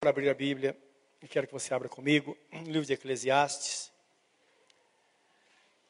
Para 0.00 0.08
abrir 0.08 0.30
a 0.30 0.34
Bíblia, 0.34 0.74
eu 1.20 1.28
quero 1.28 1.46
que 1.46 1.52
você 1.52 1.74
abra 1.74 1.86
comigo 1.86 2.34
no 2.50 2.62
livro 2.62 2.86
de 2.86 2.94
Eclesiastes, 2.94 3.92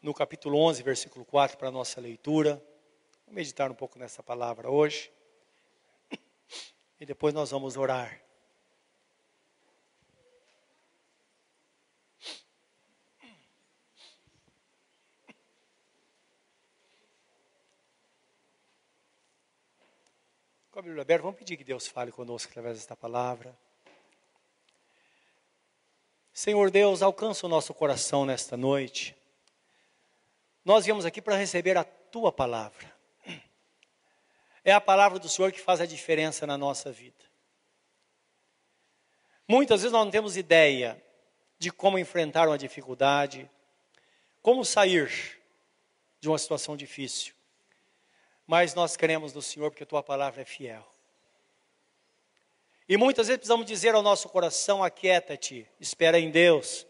no 0.02 0.12
capítulo 0.12 0.58
11, 0.58 0.82
versículo 0.82 1.24
4, 1.24 1.56
para 1.56 1.68
a 1.68 1.70
nossa 1.70 2.00
leitura. 2.00 2.54
Vamos 3.24 3.36
meditar 3.36 3.70
um 3.70 3.74
pouco 3.76 4.00
nessa 4.00 4.20
palavra 4.20 4.68
hoje. 4.68 5.12
E 6.98 7.06
depois 7.06 7.32
nós 7.32 7.52
vamos 7.52 7.76
orar. 7.76 8.20
Com 20.72 20.80
a 20.80 20.82
Bíblia 20.82 21.02
aberta, 21.02 21.22
vamos 21.22 21.38
pedir 21.38 21.56
que 21.56 21.62
Deus 21.62 21.86
fale 21.86 22.10
conosco 22.10 22.50
através 22.50 22.76
desta 22.76 22.96
palavra. 22.96 23.56
Senhor 26.32 26.70
Deus, 26.70 27.02
alcança 27.02 27.46
o 27.46 27.48
nosso 27.48 27.74
coração 27.74 28.24
nesta 28.24 28.56
noite. 28.56 29.16
Nós 30.64 30.84
viemos 30.84 31.04
aqui 31.04 31.20
para 31.20 31.36
receber 31.36 31.76
a 31.76 31.84
tua 31.84 32.30
palavra. 32.30 32.94
É 34.64 34.72
a 34.72 34.80
palavra 34.80 35.18
do 35.18 35.28
Senhor 35.28 35.52
que 35.52 35.60
faz 35.60 35.80
a 35.80 35.86
diferença 35.86 36.46
na 36.46 36.56
nossa 36.56 36.92
vida. 36.92 37.24
Muitas 39.48 39.80
vezes 39.80 39.92
nós 39.92 40.04
não 40.04 40.10
temos 40.10 40.36
ideia 40.36 41.02
de 41.58 41.70
como 41.70 41.98
enfrentar 41.98 42.46
uma 42.46 42.58
dificuldade, 42.58 43.50
como 44.42 44.64
sair 44.64 45.40
de 46.20 46.28
uma 46.28 46.38
situação 46.38 46.76
difícil. 46.76 47.34
Mas 48.46 48.74
nós 48.74 48.96
queremos 48.96 49.32
no 49.32 49.42
Senhor 49.42 49.70
porque 49.70 49.84
a 49.84 49.86
tua 49.86 50.02
palavra 50.02 50.42
é 50.42 50.44
fiel. 50.44 50.89
E 52.90 52.96
muitas 52.96 53.28
vezes 53.28 53.38
precisamos 53.38 53.66
dizer 53.66 53.94
ao 53.94 54.02
nosso 54.02 54.28
coração: 54.28 54.82
aquieta-te, 54.82 55.64
espera 55.78 56.18
em 56.18 56.28
Deus. 56.28 56.84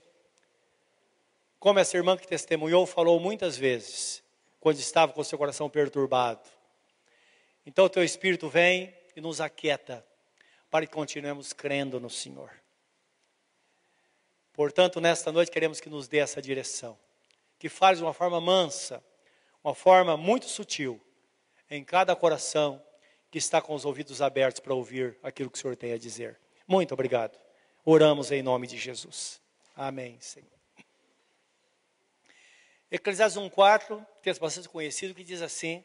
Como 1.59 1.79
essa 1.79 1.95
irmã 1.95 2.17
que 2.17 2.27
testemunhou 2.27 2.87
falou 2.87 3.21
muitas 3.21 3.59
vezes, 3.59 4.23
quando 4.59 4.79
estava 4.79 5.13
com 5.13 5.23
seu 5.23 5.37
coração 5.37 5.69
perturbado. 5.69 6.49
Então 7.67 7.85
o 7.85 7.89
teu 7.91 8.03
Espírito 8.03 8.49
vem 8.49 8.97
e 9.15 9.21
nos 9.21 9.43
aquieta, 9.43 10.03
para 10.71 10.87
que 10.87 10.93
continuemos 10.95 11.53
crendo 11.53 12.01
no 12.01 12.09
Senhor. 12.09 12.51
Portanto, 14.55 15.03
nesta 15.03 15.31
noite 15.31 15.51
queremos 15.51 15.81
que 15.81 15.91
nos 15.91 16.09
dê 16.09 16.17
essa 16.17 16.41
direção, 16.41 16.99
que 17.59 17.69
fale 17.69 17.99
de 17.99 18.03
uma 18.03 18.15
forma 18.15 18.41
mansa, 18.41 19.05
uma 19.63 19.75
forma 19.75 20.17
muito 20.17 20.47
sutil, 20.47 20.99
em 21.71 21.85
cada 21.85 22.17
coração 22.17 22.83
que 23.31 23.39
está 23.39 23.63
com 23.63 23.75
os 23.75 23.85
ouvidos 23.85 24.21
abertos 24.21 24.61
para 24.61 24.75
ouvir 24.75 25.17
aquilo 25.23 25.51
que 25.51 25.59
o 25.59 25.61
Senhor 25.61 25.77
tem 25.77 25.93
a 25.93 25.99
dizer. 25.99 26.39
Muito 26.67 26.93
obrigado. 26.93 27.39
Oramos 27.85 28.33
em 28.33 28.43
nome 28.43 28.67
de 28.67 28.77
Jesus. 28.77 29.41
Amém, 29.77 30.21
Senhor. 30.21 30.49
Eclesiastes 32.91 33.41
1,4, 33.41 34.05
texto 34.21 34.41
bastante 34.41 34.69
conhecido, 34.69 35.15
que 35.15 35.23
diz 35.23 35.41
assim: 35.43 35.85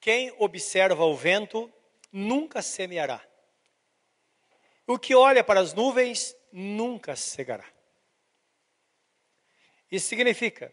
Quem 0.00 0.34
observa 0.38 1.04
o 1.04 1.14
vento 1.14 1.70
nunca 2.10 2.62
semeará. 2.62 3.22
O 4.86 4.98
que 4.98 5.14
olha 5.14 5.44
para 5.44 5.60
as 5.60 5.74
nuvens 5.74 6.34
nunca 6.50 7.14
cegará. 7.14 7.66
Isso 9.92 10.08
significa 10.08 10.72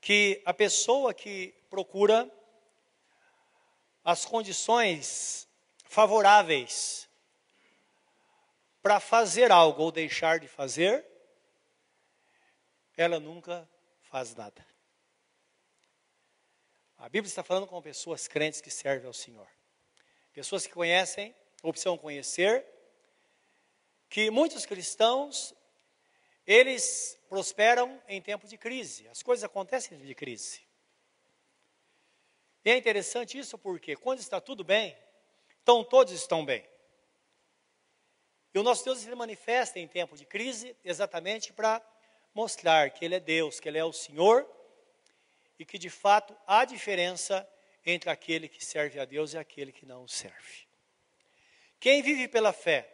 que 0.00 0.40
a 0.44 0.54
pessoa 0.54 1.12
que 1.12 1.52
procura 1.68 2.30
as 4.08 4.24
condições 4.24 5.46
favoráveis 5.84 7.06
para 8.80 8.98
fazer 8.98 9.52
algo 9.52 9.82
ou 9.82 9.92
deixar 9.92 10.38
de 10.38 10.48
fazer, 10.48 11.04
ela 12.96 13.20
nunca 13.20 13.68
faz 14.00 14.34
nada. 14.34 14.66
A 16.96 17.06
Bíblia 17.10 17.28
está 17.28 17.42
falando 17.42 17.66
com 17.66 17.82
pessoas 17.82 18.26
crentes 18.26 18.62
que 18.62 18.70
servem 18.70 19.06
ao 19.06 19.12
Senhor. 19.12 19.46
Pessoas 20.32 20.66
que 20.66 20.72
conhecem, 20.72 21.36
ou 21.62 21.70
precisam 21.70 21.98
conhecer, 21.98 22.64
que 24.08 24.30
muitos 24.30 24.64
cristãos, 24.64 25.52
eles 26.46 27.20
prosperam 27.28 28.02
em 28.08 28.22
tempo 28.22 28.48
de 28.48 28.56
crise. 28.56 29.06
As 29.08 29.22
coisas 29.22 29.44
acontecem 29.44 29.98
de 29.98 30.14
crise. 30.14 30.66
E 32.68 32.70
é 32.70 32.76
interessante 32.76 33.38
isso 33.38 33.56
porque 33.56 33.96
quando 33.96 34.18
está 34.18 34.42
tudo 34.42 34.62
bem, 34.62 34.94
então 35.62 35.82
todos 35.82 36.12
estão 36.12 36.44
bem. 36.44 36.62
E 38.52 38.58
o 38.58 38.62
nosso 38.62 38.84
Deus 38.84 38.98
se 38.98 39.14
manifesta 39.14 39.78
em 39.78 39.88
tempo 39.88 40.14
de 40.18 40.26
crise 40.26 40.76
exatamente 40.84 41.50
para 41.50 41.80
mostrar 42.34 42.90
que 42.90 43.06
Ele 43.06 43.14
é 43.14 43.20
Deus, 43.20 43.58
que 43.58 43.70
Ele 43.70 43.78
é 43.78 43.84
o 43.86 43.92
Senhor 43.94 44.46
e 45.58 45.64
que 45.64 45.78
de 45.78 45.88
fato 45.88 46.36
há 46.46 46.66
diferença 46.66 47.48
entre 47.86 48.10
aquele 48.10 48.50
que 48.50 48.62
serve 48.62 49.00
a 49.00 49.06
Deus 49.06 49.32
e 49.32 49.38
aquele 49.38 49.72
que 49.72 49.86
não 49.86 50.04
o 50.04 50.08
serve. 50.08 50.68
Quem 51.80 52.02
vive 52.02 52.28
pela 52.28 52.52
fé 52.52 52.86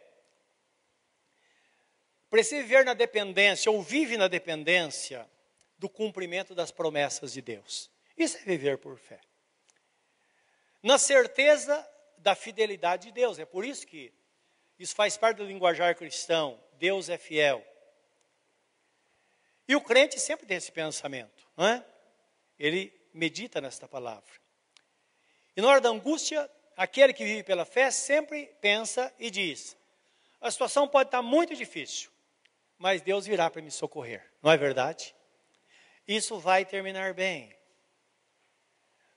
precisa 2.29 2.61
viver 2.61 2.85
na 2.85 2.93
dependência 2.93 3.69
ou 3.69 3.81
vive 3.81 4.15
na 4.15 4.29
dependência 4.29 5.29
do 5.77 5.89
cumprimento 5.89 6.55
das 6.55 6.71
promessas 6.71 7.33
de 7.33 7.41
Deus. 7.41 7.91
Isso 8.17 8.37
é 8.37 8.41
viver 8.45 8.77
por 8.77 8.97
fé 8.97 9.19
na 10.85 10.99
certeza 10.99 11.83
da 12.19 12.35
fidelidade 12.35 13.07
de 13.07 13.11
Deus. 13.11 13.39
É 13.39 13.45
por 13.45 13.65
isso 13.65 13.87
que 13.87 14.13
isso 14.77 14.93
faz 14.93 15.17
parte 15.17 15.37
do 15.37 15.43
linguajar 15.43 15.95
cristão. 15.95 16.63
Deus 16.73 17.09
é 17.09 17.17
fiel. 17.17 17.65
E 19.67 19.75
o 19.75 19.81
crente 19.81 20.19
sempre 20.19 20.45
tem 20.45 20.57
esse 20.57 20.71
pensamento, 20.71 21.49
não 21.57 21.65
é? 21.67 21.83
Ele 22.59 22.93
medita 23.11 23.59
nesta 23.59 23.87
palavra. 23.87 24.29
E 25.57 25.61
na 25.61 25.69
hora 25.69 25.81
da 25.81 25.89
angústia, 25.89 26.47
aquele 26.77 27.13
que 27.13 27.25
vive 27.25 27.41
pela 27.41 27.65
fé 27.65 27.89
sempre 27.89 28.45
pensa 28.61 29.11
e 29.17 29.31
diz: 29.31 29.75
a 30.39 30.51
situação 30.51 30.87
pode 30.87 31.07
estar 31.07 31.23
muito 31.23 31.55
difícil, 31.55 32.11
mas 32.77 33.01
Deus 33.01 33.25
virá 33.25 33.49
para 33.49 33.63
me 33.63 33.71
socorrer. 33.71 34.23
Não 34.39 34.51
é 34.51 34.57
verdade? 34.57 35.15
Isso 36.07 36.37
vai 36.37 36.63
terminar 36.63 37.15
bem. 37.15 37.57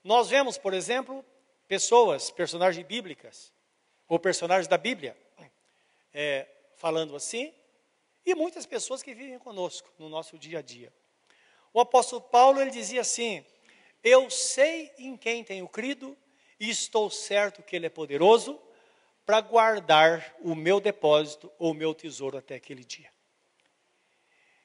Nós 0.03 0.29
vemos, 0.29 0.57
por 0.57 0.73
exemplo, 0.73 1.23
pessoas, 1.69 2.31
personagens 2.31 2.85
bíblicas, 2.85 3.53
ou 4.07 4.17
personagens 4.17 4.67
da 4.67 4.77
Bíblia, 4.77 5.15
é, 6.11 6.47
falando 6.75 7.15
assim, 7.15 7.53
e 8.25 8.33
muitas 8.33 8.65
pessoas 8.65 9.03
que 9.03 9.13
vivem 9.13 9.37
conosco 9.37 9.87
no 9.99 10.09
nosso 10.09 10.37
dia 10.37 10.59
a 10.59 10.61
dia. 10.63 10.91
O 11.71 11.79
apóstolo 11.79 12.21
Paulo 12.21 12.59
ele 12.59 12.71
dizia 12.71 13.01
assim: 13.01 13.45
Eu 14.03 14.31
sei 14.31 14.91
em 14.97 15.15
quem 15.15 15.43
tenho 15.43 15.69
crido 15.69 16.17
e 16.59 16.69
estou 16.69 17.09
certo 17.11 17.61
que 17.61 17.75
ele 17.75 17.85
é 17.85 17.89
poderoso 17.89 18.59
para 19.23 19.39
guardar 19.39 20.35
o 20.41 20.55
meu 20.55 20.79
depósito 20.79 21.51
ou 21.59 21.71
o 21.71 21.75
meu 21.75 21.93
tesouro 21.93 22.37
até 22.37 22.55
aquele 22.55 22.83
dia. 22.83 23.11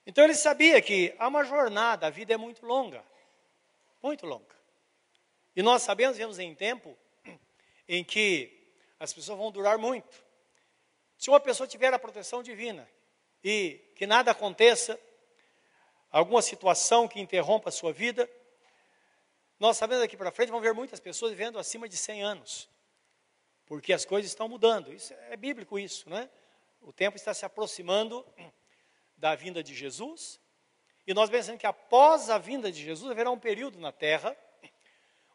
Então 0.07 0.25
ele 0.25 0.35
sabia 0.35 0.81
que 0.81 1.15
há 1.19 1.29
uma 1.29 1.45
jornada, 1.45 2.07
a 2.07 2.11
vida 2.11 2.33
é 2.33 2.37
muito 2.39 2.65
longa, 2.65 3.05
muito 4.03 4.25
longa. 4.25 4.55
E 5.55 5.63
nós 5.63 5.83
sabemos, 5.83 6.17
vivemos 6.17 6.39
em 6.39 6.55
tempo 6.55 6.97
em 7.89 8.03
que 8.03 8.73
as 8.99 9.13
pessoas 9.13 9.39
vão 9.39 9.51
durar 9.51 9.79
muito. 9.79 10.25
Se 11.17 11.31
uma 11.31 11.41
pessoa 11.41 11.67
tiver 11.67 11.93
a 11.95 11.99
proteção 11.99 12.43
divina 12.43 12.89
e 13.43 13.81
que 13.95 14.07
nada 14.07 14.31
aconteça, 14.31 14.99
alguma 16.11 16.43
situação 16.43 17.07
que 17.07 17.21
interrompa 17.21 17.69
a 17.69 17.73
sua 17.73 17.93
vida, 17.93 18.29
nós 19.59 19.77
sabemos 19.77 20.03
daqui 20.03 20.17
para 20.17 20.31
frente, 20.31 20.51
vão 20.51 20.61
ver 20.61 20.75
muitas 20.75 21.01
pessoas 21.01 21.33
vivendo 21.33 21.59
acima 21.59 21.89
de 21.89 21.97
100 21.97 22.23
anos, 22.23 22.69
porque 23.67 23.93
as 23.93 24.05
coisas 24.05 24.31
estão 24.31 24.49
mudando. 24.49 24.93
Isso 24.93 25.15
é 25.31 25.37
bíblico 25.37 25.79
isso, 25.79 26.11
né? 26.11 26.29
O 26.81 26.93
tempo 26.93 27.17
está 27.17 27.33
se 27.33 27.45
aproximando 27.45 28.27
da 29.17 29.35
vinda 29.35 29.63
de 29.63 29.75
Jesus, 29.75 30.41
e 31.07 31.15
nós 31.15 31.31
pensamos 31.31 31.61
que 31.61 31.67
após 31.67 32.29
a 32.29 32.39
vinda 32.39 32.71
de 32.71 32.83
Jesus 32.83 33.11
haverá 33.11 33.31
um 33.31 33.39
período 33.39 33.79
na 33.79 33.93
terra 33.93 34.37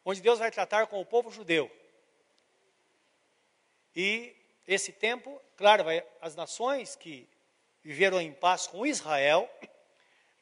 onde 0.04 0.22
Deus 0.22 0.40
vai 0.40 0.52
tratar 0.52 0.88
com 0.88 1.00
o 1.00 1.06
povo 1.06 1.32
judeu. 1.32 1.70
E 3.96 4.36
esse 4.68 4.92
tempo, 4.92 5.42
claro, 5.58 5.84
vai, 5.84 6.06
as 6.22 6.36
nações 6.36 6.96
que 6.96 7.28
viveram 7.84 8.22
em 8.22 8.34
paz 8.34 8.68
com 8.68 8.86
Israel 8.86 9.50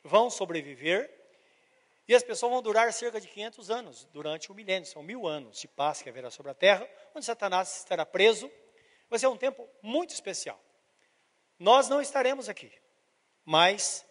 vão 0.04 0.30
sobreviver 0.30 1.13
e 2.07 2.15
as 2.15 2.24
pessoas 2.24 2.51
vão 2.51 2.62
durar 2.62 2.92
cerca 2.94 3.19
de 3.19 3.27
500 3.27 3.69
anos, 3.69 4.06
durante 4.13 4.50
o 4.50 4.56
milênio, 4.56 4.88
são 4.88 5.04
mil 5.04 5.27
anos 5.27 5.59
de 5.59 5.68
paz 5.68 6.01
que 6.01 6.07
haverá 6.07 6.31
sobre 6.31 6.51
a 6.51 6.56
terra, 6.56 6.89
onde 7.13 7.25
Satanás 7.25 7.77
estará 7.77 8.06
preso. 8.06 8.50
Vai 9.09 9.19
ser 9.19 9.27
um 9.27 9.36
tempo 9.36 9.68
muito 9.81 10.13
especial. 10.13 10.62
Nós 11.59 11.89
não 11.89 12.00
estaremos 12.00 12.48
aqui, 12.48 12.71
mas 13.44 14.06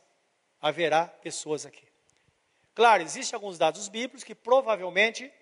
haverá 0.60 1.06
pessoas 1.06 1.64
aqui. 1.64 1.85
Claro, 2.76 3.02
existem 3.02 3.34
alguns 3.34 3.56
dados 3.56 3.88
bíblicos 3.88 4.22
que 4.22 4.34
provavelmente 4.34 5.32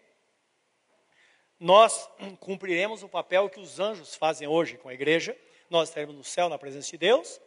nós 1.58 2.08
cumpriremos 2.38 3.02
o 3.02 3.08
papel 3.08 3.50
que 3.50 3.58
os 3.58 3.80
anjos 3.80 4.14
fazem 4.14 4.46
hoje 4.46 4.78
com 4.78 4.88
a 4.88 4.94
igreja. 4.94 5.36
nós 5.68 5.88
estaremos 5.88 6.14
no 6.14 6.22
céu, 6.22 6.48
na 6.48 6.56
presença 6.56 6.92
de 6.92 6.96
Deus, 6.96 7.40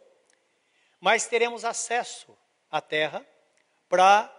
mas 1.00 1.26
teremos 1.26 1.64
acesso 1.64 2.36
à 2.70 2.82
terra 2.82 3.26
para 3.88 4.30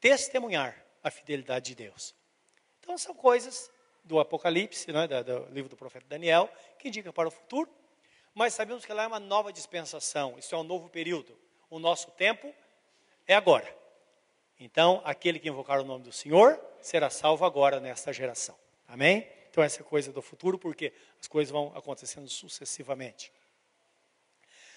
testemunhar 0.00 0.74
a 1.04 1.10
fidelidade 1.10 1.66
de 1.66 1.74
Deus. 1.74 2.14
Então, 2.78 2.96
são 2.96 3.14
coisas 3.14 3.70
do 4.02 4.18
Apocalipse, 4.18 4.90
né, 4.90 5.06
do 5.06 5.44
livro 5.50 5.68
do 5.68 5.76
profeta 5.76 6.06
Daniel, 6.08 6.50
que 6.78 6.88
indicam 6.88 7.12
para 7.12 7.28
o 7.28 7.30
futuro, 7.30 7.70
mas 8.32 8.54
sabemos 8.54 8.86
que 8.86 8.92
lá 8.94 9.02
é 9.02 9.06
uma 9.06 9.20
nova 9.20 9.52
dispensação, 9.52 10.38
isso 10.38 10.54
é 10.54 10.58
um 10.58 10.64
novo 10.64 10.88
período. 10.88 11.38
O 11.68 11.78
nosso 11.78 12.10
tempo 12.12 12.50
é 13.26 13.34
agora. 13.34 13.79
Então, 14.62 15.00
aquele 15.06 15.38
que 15.38 15.48
invocar 15.48 15.80
o 15.80 15.84
nome 15.84 16.04
do 16.04 16.12
Senhor 16.12 16.60
será 16.82 17.08
salvo 17.08 17.46
agora 17.46 17.80
nesta 17.80 18.12
geração. 18.12 18.54
Amém? 18.86 19.26
Então, 19.50 19.64
essa 19.64 19.80
é 19.80 19.82
coisa 19.82 20.12
do 20.12 20.20
futuro, 20.20 20.58
porque 20.58 20.92
as 21.18 21.26
coisas 21.26 21.50
vão 21.50 21.72
acontecendo 21.74 22.28
sucessivamente. 22.28 23.32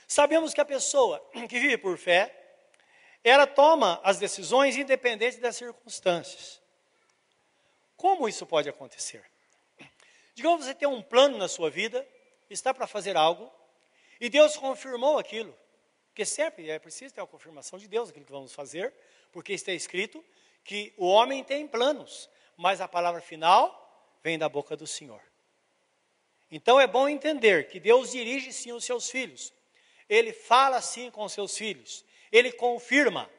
Sabemos 0.07 0.53
que 0.53 0.61
a 0.61 0.65
pessoa 0.65 1.19
que 1.49 1.59
vive 1.59 1.77
por 1.77 1.97
fé, 1.97 2.33
ela 3.25 3.45
toma 3.45 3.99
as 4.05 4.17
decisões 4.17 4.77
independente 4.77 5.37
das 5.41 5.57
circunstâncias. 5.57 6.61
Como 7.97 8.27
isso 8.29 8.45
pode 8.45 8.69
acontecer? 8.69 9.21
Digamos 10.33 10.65
você 10.65 10.73
tem 10.73 10.87
um 10.87 11.01
plano 11.01 11.37
na 11.37 11.49
sua 11.49 11.69
vida, 11.69 12.07
está 12.49 12.73
para 12.73 12.87
fazer 12.87 13.17
algo, 13.17 13.51
e 14.17 14.29
Deus 14.29 14.55
confirmou 14.55 15.19
aquilo. 15.19 15.53
Porque 16.07 16.23
sempre 16.25 16.69
é 16.69 16.79
preciso 16.79 17.13
ter 17.13 17.19
a 17.19 17.27
confirmação 17.27 17.77
de 17.77 17.87
Deus 17.87 18.09
aquilo 18.09 18.23
que 18.23 18.31
vamos 18.31 18.53
fazer, 18.53 18.93
porque 19.33 19.51
está 19.51 19.73
escrito 19.73 20.23
que 20.63 20.93
o 20.95 21.07
homem 21.07 21.43
tem 21.43 21.67
planos, 21.67 22.29
mas 22.55 22.79
a 22.79 22.87
palavra 22.87 23.19
final 23.19 23.81
vem 24.23 24.37
da 24.37 24.47
boca 24.47 24.77
do 24.77 24.87
Senhor. 24.87 25.21
Então 26.49 26.79
é 26.79 26.85
bom 26.85 27.09
entender 27.09 27.67
que 27.67 27.79
Deus 27.79 28.11
dirige 28.11 28.53
sim 28.53 28.71
os 28.71 28.85
seus 28.85 29.09
filhos. 29.09 29.51
Ele 30.07 30.31
fala 30.31 30.79
sim 30.79 31.09
com 31.09 31.23
os 31.23 31.33
seus 31.33 31.57
filhos. 31.57 32.05
Ele 32.31 32.51
confirma. 32.51 33.29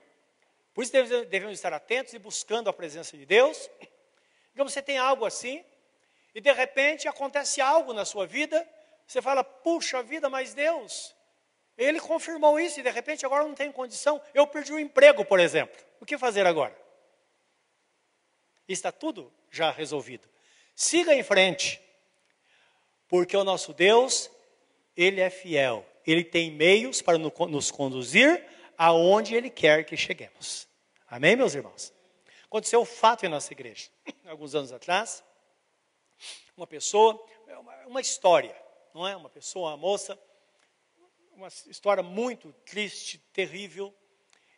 Por 0.74 0.82
isso 0.82 0.92
devemos 0.92 1.54
estar 1.54 1.72
atentos 1.72 2.12
e 2.12 2.18
buscando 2.18 2.68
a 2.68 2.72
presença 2.72 3.16
de 3.16 3.24
Deus. 3.24 3.70
Então 4.52 4.68
você 4.68 4.82
tem 4.82 4.98
algo 4.98 5.24
assim, 5.24 5.64
e 6.34 6.40
de 6.40 6.52
repente 6.52 7.06
acontece 7.06 7.60
algo 7.60 7.92
na 7.92 8.04
sua 8.04 8.26
vida, 8.26 8.68
você 9.06 9.22
fala, 9.22 9.44
puxa 9.44 10.02
vida, 10.02 10.28
mas 10.28 10.54
Deus, 10.54 11.14
ele 11.76 12.00
confirmou 12.00 12.58
isso 12.58 12.80
e 12.80 12.82
de 12.82 12.90
repente 12.90 13.26
agora 13.26 13.44
não 13.44 13.54
tem 13.54 13.70
condição. 13.72 14.20
Eu 14.32 14.46
perdi 14.46 14.72
o 14.72 14.78
emprego, 14.78 15.24
por 15.24 15.40
exemplo. 15.40 15.76
O 16.00 16.06
que 16.06 16.16
fazer 16.16 16.46
agora? 16.46 16.76
Está 18.68 18.92
tudo 18.92 19.32
já 19.50 19.70
resolvido. 19.70 20.28
Siga 20.74 21.14
em 21.14 21.22
frente, 21.22 21.80
porque 23.08 23.36
o 23.36 23.44
nosso 23.44 23.72
Deus, 23.72 24.30
Ele 24.96 25.20
é 25.20 25.30
fiel. 25.30 25.86
Ele 26.06 26.24
tem 26.24 26.50
meios 26.50 27.00
para 27.02 27.18
nos 27.18 27.70
conduzir 27.70 28.44
aonde 28.76 29.34
Ele 29.34 29.50
quer 29.50 29.84
que 29.84 29.96
cheguemos. 29.96 30.68
Amém, 31.08 31.36
meus 31.36 31.54
irmãos? 31.54 31.92
Aconteceu 32.46 32.80
um 32.80 32.84
fato 32.84 33.26
em 33.26 33.28
nossa 33.28 33.52
igreja, 33.52 33.88
alguns 34.26 34.54
anos 34.54 34.72
atrás. 34.72 35.24
Uma 36.56 36.66
pessoa, 36.66 37.20
uma 37.86 38.00
história, 38.00 38.54
não 38.94 39.06
é? 39.06 39.16
Uma 39.16 39.28
pessoa, 39.28 39.70
uma 39.70 39.76
moça, 39.76 40.18
uma 41.36 41.48
história 41.48 42.02
muito 42.02 42.52
triste, 42.64 43.18
terrível, 43.32 43.94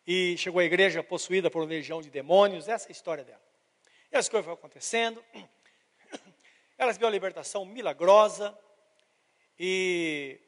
e 0.07 0.37
chegou 0.39 0.61
à 0.61 0.65
igreja 0.65 1.03
possuída 1.03 1.51
por 1.51 1.63
uma 1.63 1.69
legião 1.69 2.01
de 2.01 2.11
demônios, 2.11 2.69
essa 2.69 2.87
é 2.87 2.91
a 2.91 2.93
história 2.93 3.25
dela. 3.25 3.43
E 4.13 4.17
as 4.17 4.29
coisas 4.29 4.51
acontecendo, 4.51 5.23
ela 6.79 6.91
recebeu 6.91 7.09
a 7.09 7.11
libertação 7.11 7.65
milagrosa, 7.65 8.57
e 9.59 10.39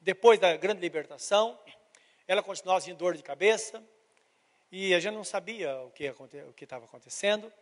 depois 0.00 0.38
da 0.38 0.56
grande 0.56 0.80
libertação, 0.80 1.58
ela 2.26 2.42
continuava 2.42 2.80
sem 2.80 2.94
dor 2.94 3.16
de 3.16 3.22
cabeça, 3.22 3.82
e 4.72 4.94
a 4.94 5.00
gente 5.00 5.14
não 5.14 5.24
sabia 5.24 5.76
o 5.82 5.90
que 5.90 6.08
o 6.08 6.54
estava 6.60 6.84
acontecendo. 6.84 7.52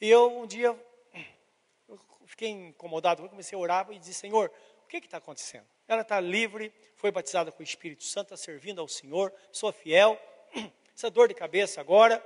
E 0.00 0.08
eu 0.08 0.30
um 0.38 0.46
dia 0.46 0.78
eu 1.88 1.98
fiquei 2.26 2.50
incomodado, 2.50 3.26
comecei 3.28 3.56
a 3.56 3.60
orar 3.60 3.90
e 3.90 3.98
disse: 3.98 4.20
Senhor, 4.20 4.52
que 4.90 4.98
está 4.98 5.18
acontecendo? 5.18 5.66
Ela 5.86 6.02
está 6.02 6.18
livre, 6.18 6.74
foi 6.96 7.12
batizada 7.12 7.52
com 7.52 7.60
o 7.60 7.62
Espírito 7.62 8.02
Santo, 8.02 8.34
está 8.34 8.36
servindo 8.36 8.80
ao 8.80 8.88
Senhor, 8.88 9.32
sou 9.52 9.72
fiel. 9.72 10.20
Essa 10.96 11.08
dor 11.08 11.28
de 11.28 11.34
cabeça 11.34 11.80
agora, 11.80 12.24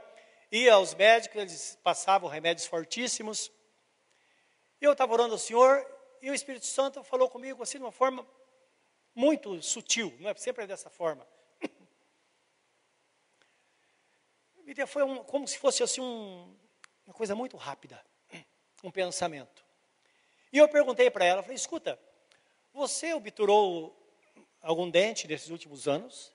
ia 0.50 0.74
aos 0.74 0.94
médicos, 0.94 1.36
eles 1.36 1.78
passavam 1.82 2.28
remédios 2.28 2.66
fortíssimos. 2.66 3.52
Eu 4.80 4.92
estava 4.92 5.12
orando 5.12 5.34
ao 5.34 5.38
Senhor 5.38 5.86
e 6.22 6.30
o 6.30 6.34
Espírito 6.34 6.66
Santo 6.66 7.04
falou 7.04 7.28
comigo 7.28 7.62
assim 7.62 7.78
de 7.78 7.84
uma 7.84 7.92
forma 7.92 8.26
muito 9.14 9.62
sutil, 9.62 10.12
não 10.18 10.30
é 10.30 10.34
sempre 10.34 10.64
é 10.64 10.66
dessa 10.66 10.90
forma. 10.90 11.26
Foi 14.88 15.04
um, 15.04 15.22
como 15.22 15.46
se 15.46 15.58
fosse 15.58 15.82
assim 15.82 16.00
um, 16.00 16.56
uma 17.06 17.14
coisa 17.14 17.34
muito 17.34 17.56
rápida, 17.56 18.04
um 18.82 18.90
pensamento. 18.90 19.64
E 20.52 20.58
eu 20.58 20.68
perguntei 20.68 21.10
para 21.10 21.24
ela, 21.24 21.42
falei, 21.42 21.56
escuta, 21.56 21.98
você 22.74 23.14
obturou 23.14 23.96
algum 24.60 24.90
dente 24.90 25.28
nesses 25.28 25.48
últimos 25.48 25.86
anos? 25.86 26.32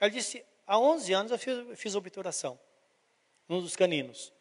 Ela 0.00 0.10
disse, 0.10 0.44
há 0.66 0.78
11 0.78 1.12
anos 1.12 1.32
eu 1.32 1.38
fiz, 1.38 1.78
fiz 1.78 1.94
obturação, 1.94 2.58
num 3.46 3.60
dos 3.60 3.76
caninos. 3.76 4.32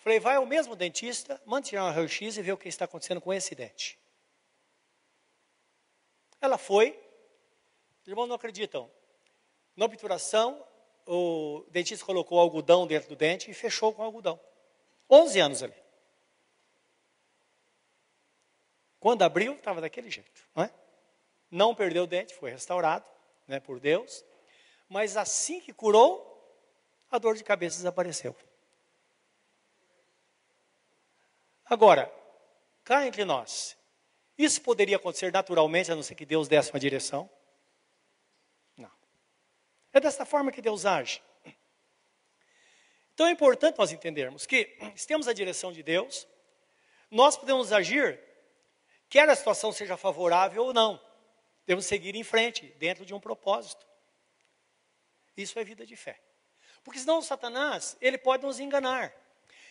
Falei, 0.00 0.20
vai 0.20 0.36
ao 0.36 0.44
mesmo 0.44 0.76
dentista, 0.76 1.40
manda 1.46 1.66
tirar 1.66 1.84
uma 1.84 1.92
raio-x 1.92 2.36
e 2.36 2.42
ver 2.42 2.52
o 2.52 2.58
que 2.58 2.68
está 2.68 2.84
acontecendo 2.84 3.20
com 3.20 3.32
esse 3.32 3.54
dente. 3.54 3.98
Ela 6.40 6.58
foi, 6.58 6.98
os 8.02 8.08
irmãos 8.08 8.26
não 8.26 8.36
acreditam. 8.36 8.90
Na 9.76 9.84
obturação, 9.84 10.64
o 11.06 11.64
dentista 11.70 12.04
colocou 12.04 12.38
algodão 12.38 12.86
dentro 12.86 13.08
do 13.08 13.16
dente 13.16 13.50
e 13.50 13.54
fechou 13.54 13.92
com 13.92 14.02
algodão. 14.02 14.38
11 15.08 15.40
anos 15.40 15.62
ali. 15.62 15.85
Quando 19.06 19.22
abriu, 19.22 19.52
estava 19.52 19.80
daquele 19.80 20.10
jeito. 20.10 20.44
Não, 20.52 20.64
é? 20.64 20.70
não 21.48 21.74
perdeu 21.76 22.02
o 22.02 22.06
dente, 22.08 22.34
foi 22.34 22.50
restaurado 22.50 23.04
né, 23.46 23.60
por 23.60 23.78
Deus. 23.78 24.24
Mas 24.88 25.16
assim 25.16 25.60
que 25.60 25.72
curou, 25.72 26.26
a 27.08 27.16
dor 27.16 27.36
de 27.36 27.44
cabeça 27.44 27.76
desapareceu. 27.76 28.34
Agora, 31.66 32.12
cá 32.82 33.06
entre 33.06 33.24
nós, 33.24 33.78
isso 34.36 34.60
poderia 34.60 34.96
acontecer 34.96 35.32
naturalmente, 35.32 35.92
a 35.92 35.94
não 35.94 36.02
ser 36.02 36.16
que 36.16 36.26
Deus 36.26 36.48
desse 36.48 36.72
uma 36.72 36.80
direção? 36.80 37.30
Não. 38.76 38.90
É 39.92 40.00
desta 40.00 40.24
forma 40.24 40.50
que 40.50 40.60
Deus 40.60 40.84
age. 40.84 41.22
Então 43.14 43.28
é 43.28 43.30
importante 43.30 43.78
nós 43.78 43.92
entendermos 43.92 44.46
que, 44.46 44.76
se 44.96 45.06
temos 45.06 45.28
a 45.28 45.32
direção 45.32 45.72
de 45.72 45.84
Deus, 45.84 46.26
nós 47.08 47.36
podemos 47.36 47.72
agir, 47.72 48.25
quer 49.08 49.28
a 49.28 49.36
situação 49.36 49.72
seja 49.72 49.96
favorável 49.96 50.64
ou 50.64 50.74
não. 50.74 51.00
Devemos 51.66 51.86
seguir 51.86 52.14
em 52.14 52.22
frente, 52.22 52.66
dentro 52.78 53.04
de 53.04 53.12
um 53.12 53.20
propósito. 53.20 53.86
Isso 55.36 55.58
é 55.58 55.64
vida 55.64 55.84
de 55.84 55.96
fé. 55.96 56.18
Porque 56.84 57.00
senão 57.00 57.20
Satanás, 57.20 57.96
ele 58.00 58.16
pode 58.16 58.44
nos 58.44 58.60
enganar. 58.60 59.12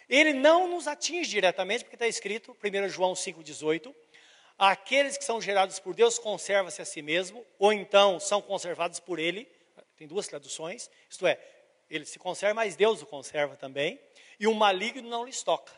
Ele 0.07 0.33
não 0.33 0.67
nos 0.67 0.87
atinge 0.87 1.29
diretamente, 1.29 1.83
porque 1.83 1.95
está 1.95 2.07
escrito, 2.07 2.55
1 2.63 2.89
João 2.89 3.13
5,18, 3.13 3.95
aqueles 4.57 5.17
que 5.17 5.23
são 5.23 5.41
gerados 5.41 5.79
por 5.79 5.95
Deus 5.95 6.19
conservam-se 6.19 6.81
a 6.81 6.85
si 6.85 7.01
mesmo, 7.01 7.45
ou 7.57 7.73
então 7.73 8.19
são 8.19 8.41
conservados 8.41 8.99
por 8.99 9.17
Ele, 9.17 9.49
tem 9.97 10.07
duas 10.07 10.27
traduções, 10.27 10.89
isto 11.09 11.25
é, 11.25 11.39
ele 11.89 12.05
se 12.05 12.19
conserva, 12.19 12.55
mas 12.55 12.75
Deus 12.75 13.01
o 13.01 13.05
conserva 13.05 13.55
também, 13.55 13.99
e 14.39 14.47
o 14.47 14.53
maligno 14.53 15.09
não 15.09 15.25
lhes 15.25 15.41
toca. 15.43 15.71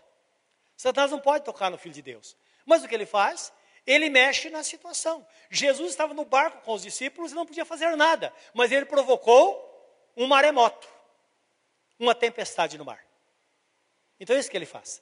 Satanás 0.75 1.11
não 1.11 1.19
pode 1.19 1.45
tocar 1.45 1.69
no 1.69 1.77
Filho 1.77 1.93
de 1.93 2.01
Deus. 2.01 2.35
Mas 2.67 2.83
o 2.83 2.87
que 2.87 2.93
ele 2.93 3.05
faz? 3.05 3.53
Ele 3.85 4.09
mexe 4.09 4.49
na 4.49 4.61
situação. 4.61 5.25
Jesus 5.49 5.91
estava 5.91 6.13
no 6.13 6.25
barco 6.25 6.61
com 6.65 6.73
os 6.73 6.81
discípulos 6.81 7.31
e 7.31 7.35
não 7.35 7.45
podia 7.45 7.63
fazer 7.63 7.95
nada, 7.95 8.33
mas 8.53 8.73
ele 8.73 8.85
provocou 8.85 9.63
um 10.17 10.27
maremoto, 10.27 10.87
uma 11.97 12.13
tempestade 12.13 12.77
no 12.77 12.83
mar. 12.83 13.01
Então 14.19 14.35
é 14.35 14.39
isso 14.39 14.51
que 14.51 14.57
ele 14.57 14.65
faz. 14.65 15.01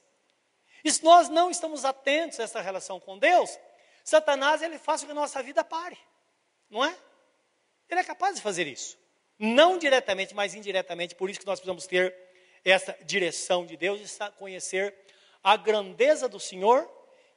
E 0.83 0.91
se 0.91 1.03
nós 1.03 1.27
não 1.27 1.49
estamos 1.49 1.83
atentos 1.83 2.39
a 2.39 2.43
essa 2.43 2.61
relação 2.61 2.99
com 2.99 3.17
Deus, 3.17 3.57
Satanás 4.03 4.61
ele 4.61 4.77
faz 4.77 5.01
com 5.01 5.07
que 5.07 5.11
a 5.11 5.15
nossa 5.15 5.41
vida 5.41 5.63
pare, 5.63 5.97
não 6.69 6.85
é? 6.85 6.95
Ele 7.89 7.99
é 7.99 8.03
capaz 8.03 8.35
de 8.35 8.41
fazer 8.41 8.67
isso. 8.67 8.95
Não 9.39 9.79
diretamente, 9.79 10.35
mas 10.35 10.53
indiretamente, 10.53 11.15
por 11.15 11.29
isso 11.29 11.39
que 11.39 11.45
nós 11.47 11.59
precisamos 11.59 11.87
ter 11.87 12.15
essa 12.63 12.95
direção 13.03 13.65
de 13.65 13.75
Deus 13.75 13.99
e 14.01 14.31
conhecer 14.37 14.95
a 15.43 15.57
grandeza 15.57 16.29
do 16.29 16.39
Senhor, 16.39 16.87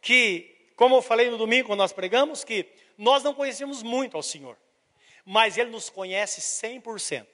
que, 0.01 0.73
como 0.77 0.97
eu 0.97 1.03
falei 1.03 1.31
no 1.31 1.39
domingo 1.39 1.69
quando 1.69 1.79
nós 1.79 1.93
pregamos, 1.93 2.45
que 2.45 2.67
nós 2.97 3.23
não 3.23 3.35
conhecemos 3.35 3.83
muito 3.83 4.17
ao 4.17 4.23
Senhor, 4.23 4.57
mas 5.25 5.57
Ele 5.57 5.71
nos 5.71 5.91
conhece 5.91 6.41
100%. 6.41 7.27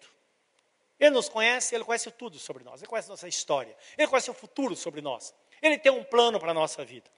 Ele 0.99 1.11
nos 1.11 1.29
conhece, 1.29 1.75
Ele 1.75 1.85
conhece 1.85 2.11
tudo 2.11 2.39
sobre 2.39 2.65
nós, 2.65 2.81
Ele 2.81 2.89
conhece 2.89 3.09
nossa 3.09 3.29
história, 3.29 3.77
Ele 3.99 4.09
conhece 4.09 4.31
o 4.31 4.35
futuro 4.35 4.77
sobre 4.77 5.01
nós, 5.01 5.35
Ele 5.61 5.79
tem 5.79 5.93
um 5.93 6.05
plano 6.05 6.39
para 6.39 6.51
a 6.51 6.55
nossa 6.55 6.85
vida. 6.85 7.11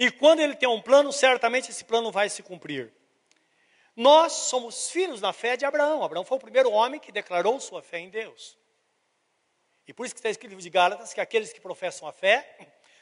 E 0.00 0.10
quando 0.10 0.40
ele 0.40 0.56
tem 0.56 0.66
um 0.66 0.80
plano, 0.80 1.12
certamente 1.12 1.70
esse 1.70 1.84
plano 1.84 2.10
vai 2.10 2.30
se 2.30 2.42
cumprir. 2.42 2.90
Nós 3.94 4.32
somos 4.32 4.90
filhos 4.90 5.20
da 5.20 5.30
fé 5.30 5.58
de 5.58 5.66
Abraão. 5.66 6.02
Abraão 6.02 6.24
foi 6.24 6.38
o 6.38 6.40
primeiro 6.40 6.70
homem 6.70 6.98
que 6.98 7.12
declarou 7.12 7.60
sua 7.60 7.82
fé 7.82 7.98
em 7.98 8.08
Deus. 8.08 8.56
E 9.86 9.92
por 9.92 10.06
isso 10.06 10.14
que 10.14 10.18
está 10.20 10.30
escrito 10.30 10.52
no 10.52 10.56
livro 10.56 10.62
de 10.62 10.70
Gálatas 10.70 11.12
que 11.12 11.20
aqueles 11.20 11.52
que 11.52 11.60
professam 11.60 12.08
a 12.08 12.12
fé 12.12 12.56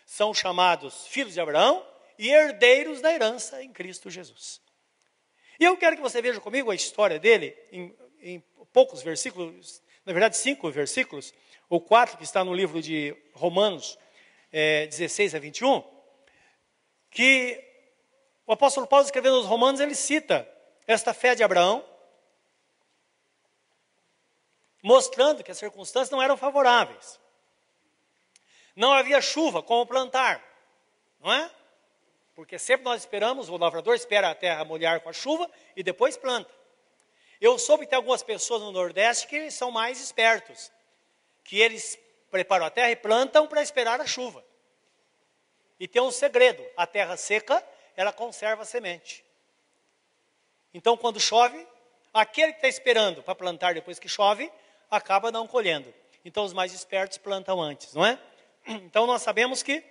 são 0.09 0.33
chamados 0.33 1.07
filhos 1.07 1.35
de 1.35 1.41
Abraão 1.41 1.87
e 2.19 2.31
herdeiros 2.31 3.03
da 3.03 3.13
herança 3.13 3.63
em 3.63 3.71
Cristo 3.71 4.09
Jesus. 4.09 4.59
E 5.61 5.65
eu 5.65 5.77
quero 5.77 5.97
que 5.97 6.03
você 6.03 6.23
veja 6.23 6.41
comigo 6.41 6.71
a 6.71 6.75
história 6.75 7.19
dele 7.19 7.55
em, 7.71 7.95
em 8.23 8.41
poucos 8.73 9.03
versículos, 9.03 9.83
na 10.07 10.15
verdade 10.15 10.39
cinco 10.39 10.71
versículos, 10.71 11.35
ou 11.69 11.79
quatro 11.79 12.17
que 12.17 12.25
está 12.25 12.43
no 12.43 12.55
livro 12.55 12.81
de 12.81 13.15
Romanos 13.35 13.99
é, 14.51 14.87
16 14.87 15.35
a 15.35 15.39
21, 15.39 15.85
que 17.11 17.63
o 18.47 18.53
apóstolo 18.55 18.87
Paulo 18.87 19.05
escrevendo 19.05 19.37
aos 19.37 19.45
Romanos, 19.45 19.79
ele 19.79 19.95
cita 19.95 20.49
esta 20.87 21.13
fé 21.13 21.35
de 21.35 21.43
Abraão, 21.43 21.85
mostrando 24.83 25.45
que 25.45 25.51
as 25.51 25.59
circunstâncias 25.59 26.11
não 26.11 26.23
eram 26.23 26.35
favoráveis. 26.35 27.21
Não 28.79 28.93
havia 28.93 29.21
chuva, 29.21 29.61
como 29.61 29.85
plantar, 29.85 30.41
não 31.19 31.33
é? 31.33 31.51
Porque 32.33 32.61
sempre 32.61 32.85
nós 32.85 33.01
esperamos, 33.01 33.49
o 33.49 33.57
lavrador 33.57 33.97
espera 33.97 34.31
a 34.31 34.37
terra 34.37 34.65
molhar 34.65 35.01
com 35.01 35.09
a 35.09 35.13
chuva 35.13 35.51
e 35.75 35.83
depois 35.83 36.17
planta. 36.17 36.49
Eu 37.41 37.59
soube 37.59 37.83
que 37.83 37.91
tem 37.91 37.97
algumas 37.97 38.23
pessoas 38.23 38.63
no 38.63 38.71
Nordeste 38.71 39.27
que 39.27 39.51
são 39.51 39.73
mais 39.73 40.01
espertos, 40.01 40.71
que 41.43 41.59
eles 41.59 41.99
preparam 42.31 42.67
a 42.67 42.71
terra 42.71 42.93
e 42.93 42.95
plantam 42.95 43.49
para 43.49 43.61
esperar 43.63 44.01
a 44.01 44.07
chuva. 44.07 44.45
E 45.81 45.89
tem 45.89 46.01
um 46.01 46.13
segredo: 46.13 46.65
a 46.77 46.87
terra 46.87 47.17
seca, 47.17 47.61
ela 47.97 48.13
conserva 48.13 48.63
a 48.63 48.65
semente. 48.65 49.25
Então, 50.73 50.97
quando 50.97 51.19
chove, 51.19 51.67
aquele 52.15 52.53
que 52.53 52.59
está 52.59 52.69
esperando 52.69 53.25
para 53.25 53.35
plantar 53.35 53.75
depois 53.75 53.99
que 53.99 54.09
chove, 54.09 54.49
acaba 54.89 55.33
não 55.33 55.49
colhendo. 55.49 55.93
Então, 56.25 56.45
os 56.45 56.53
mais 56.53 56.73
espertos 56.73 57.19
plantam 57.19 57.61
antes, 57.61 57.93
não 57.93 58.07
é? 58.07 58.17
Então, 58.69 59.07
nós 59.07 59.23
sabemos 59.23 59.63
que 59.63 59.83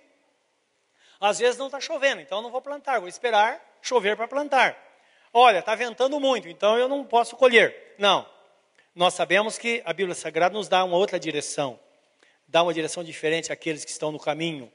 às 1.20 1.38
vezes 1.38 1.58
não 1.58 1.66
está 1.66 1.80
chovendo, 1.80 2.20
então 2.20 2.38
eu 2.38 2.42
não 2.42 2.50
vou 2.50 2.62
plantar, 2.62 3.00
vou 3.00 3.08
esperar 3.08 3.68
chover 3.82 4.16
para 4.16 4.28
plantar. 4.28 4.76
Olha, 5.32 5.58
está 5.58 5.74
ventando 5.74 6.18
muito, 6.18 6.48
então 6.48 6.78
eu 6.78 6.88
não 6.88 7.04
posso 7.04 7.36
colher. 7.36 7.94
Não. 7.98 8.28
Nós 8.94 9.14
sabemos 9.14 9.58
que 9.58 9.82
a 9.84 9.92
Bíblia 9.92 10.14
Sagrada 10.14 10.54
nos 10.54 10.68
dá 10.68 10.84
uma 10.84 10.96
outra 10.96 11.18
direção, 11.18 11.78
dá 12.46 12.62
uma 12.62 12.74
direção 12.74 13.04
diferente 13.04 13.52
àqueles 13.52 13.84
que 13.84 13.90
estão 13.90 14.10
no 14.10 14.18
caminho, 14.18 14.72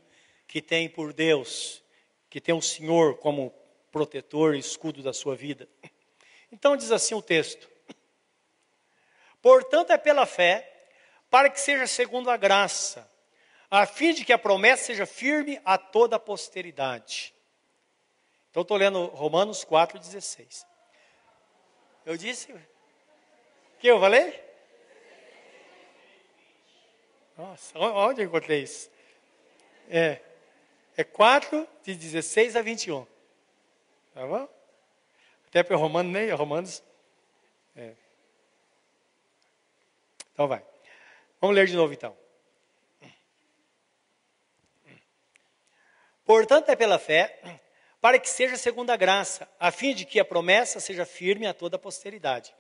que 0.47 0.61
têm 0.61 0.87
por 0.87 1.11
Deus, 1.11 1.83
que 2.29 2.39
tem 2.39 2.55
o 2.55 2.61
Senhor 2.61 3.17
como 3.17 3.53
protetor 3.91 4.55
e 4.55 4.59
escudo 4.59 5.01
da 5.03 5.13
sua 5.13 5.35
vida. 5.35 5.67
Então 6.51 6.77
diz 6.77 6.91
assim 6.91 7.15
o 7.15 7.21
texto: 7.21 7.67
Portanto, 9.41 9.91
é 9.91 9.97
pela 9.97 10.23
fé, 10.25 10.87
para 11.27 11.49
que 11.49 11.59
seja 11.59 11.87
segundo 11.87 12.29
a 12.29 12.37
graça, 12.37 13.09
a 13.75 13.87
fim 13.87 14.13
de 14.13 14.23
que 14.23 14.31
a 14.31 14.37
promessa 14.37 14.83
seja 14.83 15.03
firme 15.03 15.59
a 15.65 15.79
toda 15.79 16.17
a 16.17 16.19
posteridade. 16.19 17.33
Então, 18.51 18.61
estou 18.61 18.77
lendo 18.77 19.05
Romanos 19.05 19.65
4,16. 19.65 20.63
Eu 22.05 22.15
disse. 22.15 22.53
que 23.79 23.87
eu 23.87 23.99
falei? 23.99 24.39
Nossa, 27.35 27.79
onde 27.79 28.21
eu 28.21 28.27
encontrei 28.27 28.61
isso? 28.61 28.91
É, 29.89 30.21
é 30.95 31.03
4, 31.03 31.67
de 31.81 31.95
16 31.95 32.55
a 32.55 32.61
21. 32.61 33.07
Tá 34.13 34.27
bom? 34.27 34.47
Até 35.47 35.63
para 35.63 35.75
Romanos, 35.75 36.13
nem 36.13 36.29
Romanos. 36.29 36.83
É. 37.75 37.95
Então 40.31 40.47
vai. 40.47 40.63
Vamos 41.41 41.55
ler 41.55 41.65
de 41.65 41.75
novo 41.75 41.91
então. 41.91 42.22
Portanto, 46.33 46.69
é 46.69 46.75
pela 46.75 46.97
fé, 46.97 47.61
para 48.01 48.17
que 48.17 48.27
seja 48.27 48.57
segundo 48.57 48.89
a 48.89 48.97
graça, 48.97 49.47
a 49.59 49.69
fim 49.69 49.93
de 49.93 50.03
que 50.03 50.19
a 50.19 50.25
promessa 50.25 50.79
seja 50.79 51.05
firme 51.05 51.45
a 51.45 51.53
toda 51.53 51.75
a 51.75 51.79
posteridade. 51.79 52.55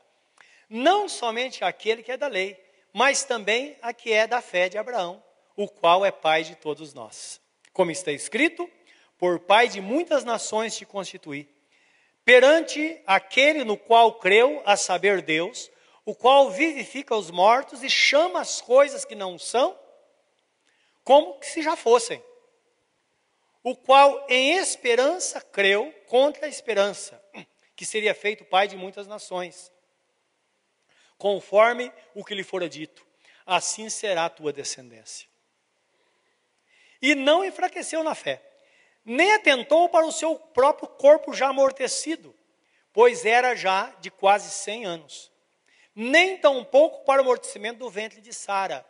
Não 0.69 1.09
somente 1.09 1.63
aquele 1.63 2.03
que 2.03 2.11
é 2.11 2.15
da 2.15 2.27
lei, 2.27 2.55
mas 2.93 3.23
também 3.23 3.75
a 3.81 3.91
que 3.91 4.13
é 4.13 4.27
da 4.27 4.41
fé 4.43 4.69
de 4.69 4.77
Abraão, 4.77 5.23
o 5.55 5.67
qual 5.67 6.05
é 6.05 6.11
pai 6.11 6.43
de 6.43 6.55
todos 6.55 6.93
nós. 6.93 7.41
Como 7.73 7.89
está 7.89 8.11
escrito, 8.11 8.69
por 9.17 9.39
pai 9.39 9.67
de 9.67 9.81
muitas 9.81 10.23
nações 10.23 10.77
te 10.77 10.85
constituí, 10.85 11.49
perante 12.23 13.01
aquele 13.07 13.63
no 13.63 13.75
qual 13.75 14.19
creu, 14.19 14.61
a 14.67 14.77
saber 14.77 15.23
Deus, 15.23 15.71
o 16.05 16.13
qual 16.13 16.51
vivifica 16.51 17.15
os 17.15 17.31
mortos 17.31 17.81
e 17.81 17.89
chama 17.89 18.39
as 18.39 18.61
coisas 18.61 19.03
que 19.03 19.15
não 19.15 19.39
são, 19.39 19.75
como 21.03 21.39
se 21.41 21.63
já 21.63 21.75
fossem 21.75 22.21
o 23.63 23.75
qual 23.75 24.25
em 24.29 24.57
esperança 24.57 25.39
creu 25.39 25.93
contra 26.07 26.45
a 26.45 26.49
esperança, 26.49 27.23
que 27.75 27.85
seria 27.85 28.13
feito 28.13 28.43
pai 28.43 28.67
de 28.67 28.75
muitas 28.75 29.07
nações, 29.07 29.71
conforme 31.17 31.91
o 32.13 32.25
que 32.25 32.35
lhe 32.35 32.43
fora 32.43 32.67
dito, 32.67 33.07
assim 33.45 33.89
será 33.89 34.25
a 34.25 34.29
tua 34.29 34.51
descendência. 34.51 35.27
E 37.01 37.15
não 37.15 37.43
enfraqueceu 37.43 38.03
na 38.03 38.13
fé, 38.13 38.41
nem 39.05 39.33
atentou 39.33 39.87
para 39.89 40.05
o 40.05 40.11
seu 40.11 40.35
próprio 40.35 40.87
corpo 40.87 41.33
já 41.33 41.47
amortecido, 41.47 42.35
pois 42.91 43.25
era 43.25 43.55
já 43.55 43.87
de 44.01 44.11
quase 44.11 44.49
cem 44.49 44.85
anos, 44.85 45.31
nem 45.95 46.37
tampouco 46.37 47.05
para 47.05 47.21
o 47.21 47.23
amortecimento 47.23 47.79
do 47.79 47.89
ventre 47.89 48.19
de 48.19 48.33
Sara, 48.33 48.85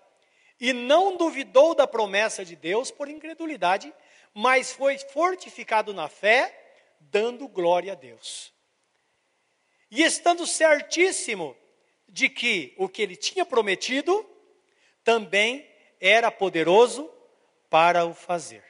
e 0.60 0.74
não 0.74 1.18
duvidou 1.18 1.76
da 1.76 1.86
promessa 1.86 2.46
de 2.46 2.56
Deus 2.56 2.90
por 2.90 3.10
incredulidade, 3.10 3.94
mas 4.34 4.74
foi 4.74 4.98
fortificado 4.98 5.94
na 5.94 6.08
fé, 6.08 6.54
dando 7.00 7.48
glória 7.48 7.92
a 7.92 7.96
Deus. 7.96 8.54
E 9.92 10.02
estando 10.04 10.48
certíssimo 10.48 11.56
de 12.08 12.30
que 12.30 12.74
o 12.78 12.90
que 12.90 13.02
ele 13.02 13.16
tinha 13.16 13.46
prometido 13.46 14.28
também 15.04 15.70
era 16.00 16.32
poderoso 16.32 17.12
para 17.70 18.06
o 18.06 18.14
fazer. 18.14 18.64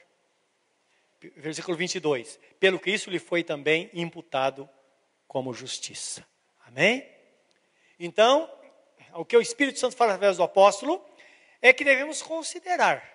Versículo 1.36 1.76
22. 1.76 2.38
Pelo 2.60 2.78
que 2.78 2.90
isso 2.90 3.10
lhe 3.10 3.18
foi 3.18 3.42
também 3.42 3.90
imputado 3.94 4.68
como 5.26 5.54
justiça. 5.54 6.26
Amém? 6.66 7.08
Então, 7.98 8.50
o 9.14 9.24
que 9.24 9.36
o 9.36 9.40
Espírito 9.40 9.78
Santo 9.78 9.96
fala 9.96 10.14
através 10.14 10.36
do 10.36 10.42
apóstolo 10.42 11.04
é 11.62 11.72
que 11.72 11.84
devemos 11.84 12.20
considerar 12.20 13.13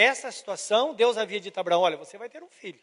essa 0.00 0.30
situação, 0.32 0.94
Deus 0.94 1.16
havia 1.16 1.40
dito 1.40 1.58
a 1.58 1.60
Abraão: 1.60 1.82
Olha, 1.82 1.96
você 1.96 2.16
vai 2.16 2.28
ter 2.28 2.42
um 2.42 2.48
filho. 2.48 2.80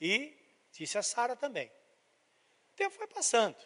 E 0.00 0.36
disse 0.72 0.96
a 0.96 1.02
Sara 1.02 1.36
também. 1.36 1.70
O 2.70 2.76
tempo 2.76 2.94
foi 2.94 3.06
passando. 3.06 3.56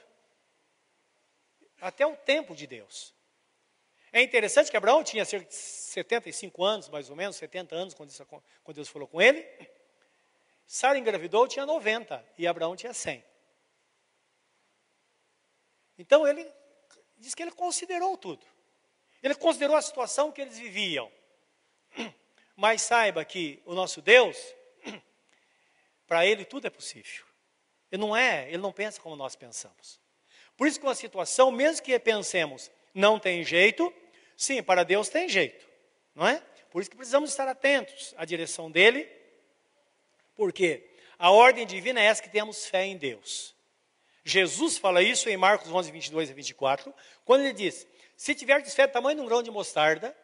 Até 1.80 2.06
o 2.06 2.16
tempo 2.16 2.54
de 2.54 2.66
Deus. 2.66 3.14
É 4.12 4.20
interessante 4.20 4.70
que 4.70 4.76
Abraão 4.76 5.02
tinha 5.02 5.24
cerca 5.24 5.46
de 5.46 5.54
75 5.54 6.64
anos, 6.64 6.88
mais 6.88 7.08
ou 7.08 7.16
menos, 7.16 7.36
70 7.36 7.74
anos, 7.74 7.94
quando, 7.94 8.10
isso, 8.10 8.24
quando 8.26 8.74
Deus 8.74 8.88
falou 8.88 9.08
com 9.08 9.20
ele. 9.20 9.46
Sara 10.66 10.98
engravidou, 10.98 11.48
tinha 11.48 11.66
90, 11.66 12.24
e 12.38 12.46
Abraão 12.46 12.76
tinha 12.76 12.92
100. 12.94 13.24
Então 15.98 16.26
ele 16.26 16.50
diz 17.16 17.34
que 17.34 17.42
ele 17.42 17.52
considerou 17.52 18.16
tudo. 18.16 18.44
Ele 19.22 19.34
considerou 19.34 19.76
a 19.76 19.82
situação 19.82 20.32
que 20.32 20.40
eles 20.40 20.58
viviam. 20.58 21.10
Mas 22.56 22.82
saiba 22.82 23.24
que 23.24 23.62
o 23.64 23.74
nosso 23.74 24.00
Deus, 24.00 24.36
para 26.06 26.26
ele 26.26 26.44
tudo 26.44 26.66
é 26.66 26.70
possível. 26.70 27.24
Ele 27.90 28.00
não 28.00 28.16
é, 28.16 28.48
ele 28.48 28.58
não 28.58 28.72
pensa 28.72 29.00
como 29.00 29.16
nós 29.16 29.36
pensamos. 29.36 30.00
Por 30.56 30.66
isso 30.66 30.78
que 30.78 30.86
uma 30.86 30.94
situação, 30.94 31.50
mesmo 31.50 31.82
que 31.82 31.98
pensemos, 31.98 32.70
não 32.94 33.18
tem 33.18 33.42
jeito, 33.42 33.92
sim, 34.36 34.62
para 34.62 34.84
Deus 34.84 35.08
tem 35.08 35.28
jeito, 35.28 35.66
não 36.14 36.26
é? 36.26 36.42
Por 36.70 36.80
isso 36.80 36.90
que 36.90 36.96
precisamos 36.96 37.30
estar 37.30 37.48
atentos 37.48 38.14
à 38.16 38.24
direção 38.24 38.70
dele, 38.70 39.10
porque 40.34 40.88
a 41.18 41.30
ordem 41.30 41.66
divina 41.66 42.00
é 42.00 42.04
essa 42.04 42.22
que 42.22 42.30
temos 42.30 42.66
fé 42.66 42.84
em 42.84 42.96
Deus. 42.96 43.54
Jesus 44.24 44.78
fala 44.78 45.02
isso 45.02 45.28
em 45.28 45.36
Marcos 45.36 45.70
11, 45.70 45.90
22 45.90 46.30
a 46.30 46.34
24, 46.34 46.94
quando 47.24 47.42
ele 47.42 47.52
diz: 47.52 47.86
Se 48.16 48.34
tiverdes 48.34 48.74
fé 48.74 48.86
do 48.86 48.92
tamanho 48.92 49.16
de 49.16 49.22
um 49.22 49.26
grão 49.26 49.42
de 49.42 49.50
mostarda, 49.50 50.16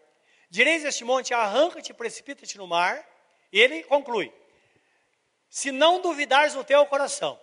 Direis 0.51 0.85
este 0.85 1.05
monte, 1.05 1.35
arranca-te, 1.35 1.93
precipita-te 1.93 2.57
no 2.57 2.67
mar. 2.67 3.07
E 3.53 3.61
ele 3.61 3.83
conclui: 3.85 4.33
Se 5.49 5.71
não 5.71 6.01
duvidares 6.01 6.55
no 6.55 6.65
teu 6.65 6.85
coração, 6.87 7.39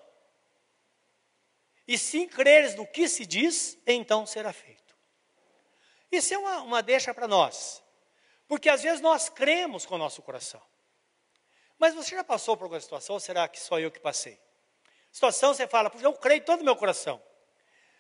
e 1.88 1.98
sim 1.98 2.28
creres 2.28 2.76
no 2.76 2.88
que 2.88 3.08
se 3.08 3.26
diz, 3.26 3.78
então 3.86 4.26
será 4.26 4.52
feito. 4.52 4.96
Isso 6.12 6.34
é 6.34 6.38
uma, 6.38 6.62
uma 6.62 6.84
deixa 6.84 7.14
para 7.14 7.28
nós, 7.28 7.84
porque 8.48 8.70
às 8.70 8.82
vezes 8.82 9.02
nós 9.02 9.30
cremos 9.30 9.86
com 9.86 9.96
o 9.96 10.00
nosso 10.00 10.22
coração, 10.22 10.62
Mas 11.78 11.94
você 11.94 12.16
já 12.16 12.24
passou 12.24 12.56
por 12.56 12.64
alguma 12.64 12.80
situação, 12.80 13.16
ou 13.16 13.20
será 13.20 13.48
que 13.48 13.60
só 13.60 13.80
eu 13.80 13.92
que 13.92 14.00
passei? 14.00 14.40
Situação, 15.12 15.54
você 15.54 15.68
fala, 15.68 15.92
eu 16.02 16.14
creio 16.14 16.44
todo 16.44 16.62
o 16.62 16.64
meu 16.64 16.76
coração. 16.76 17.22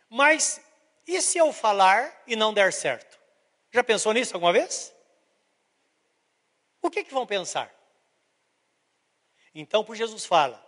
Mas 0.09 0.61
e 1.07 1.21
se 1.21 1.37
eu 1.37 1.51
falar 1.53 2.23
e 2.25 2.35
não 2.35 2.53
der 2.53 2.73
certo? 2.73 3.19
Já 3.71 3.83
pensou 3.83 4.13
nisso 4.13 4.33
alguma 4.33 4.53
vez? 4.53 4.94
O 6.85 6.89
que, 6.91 7.03
que 7.03 7.13
vão 7.13 7.25
pensar? 7.25 7.73
Então, 9.55 9.83
por 9.83 9.95
Jesus 9.95 10.23
fala: 10.23 10.63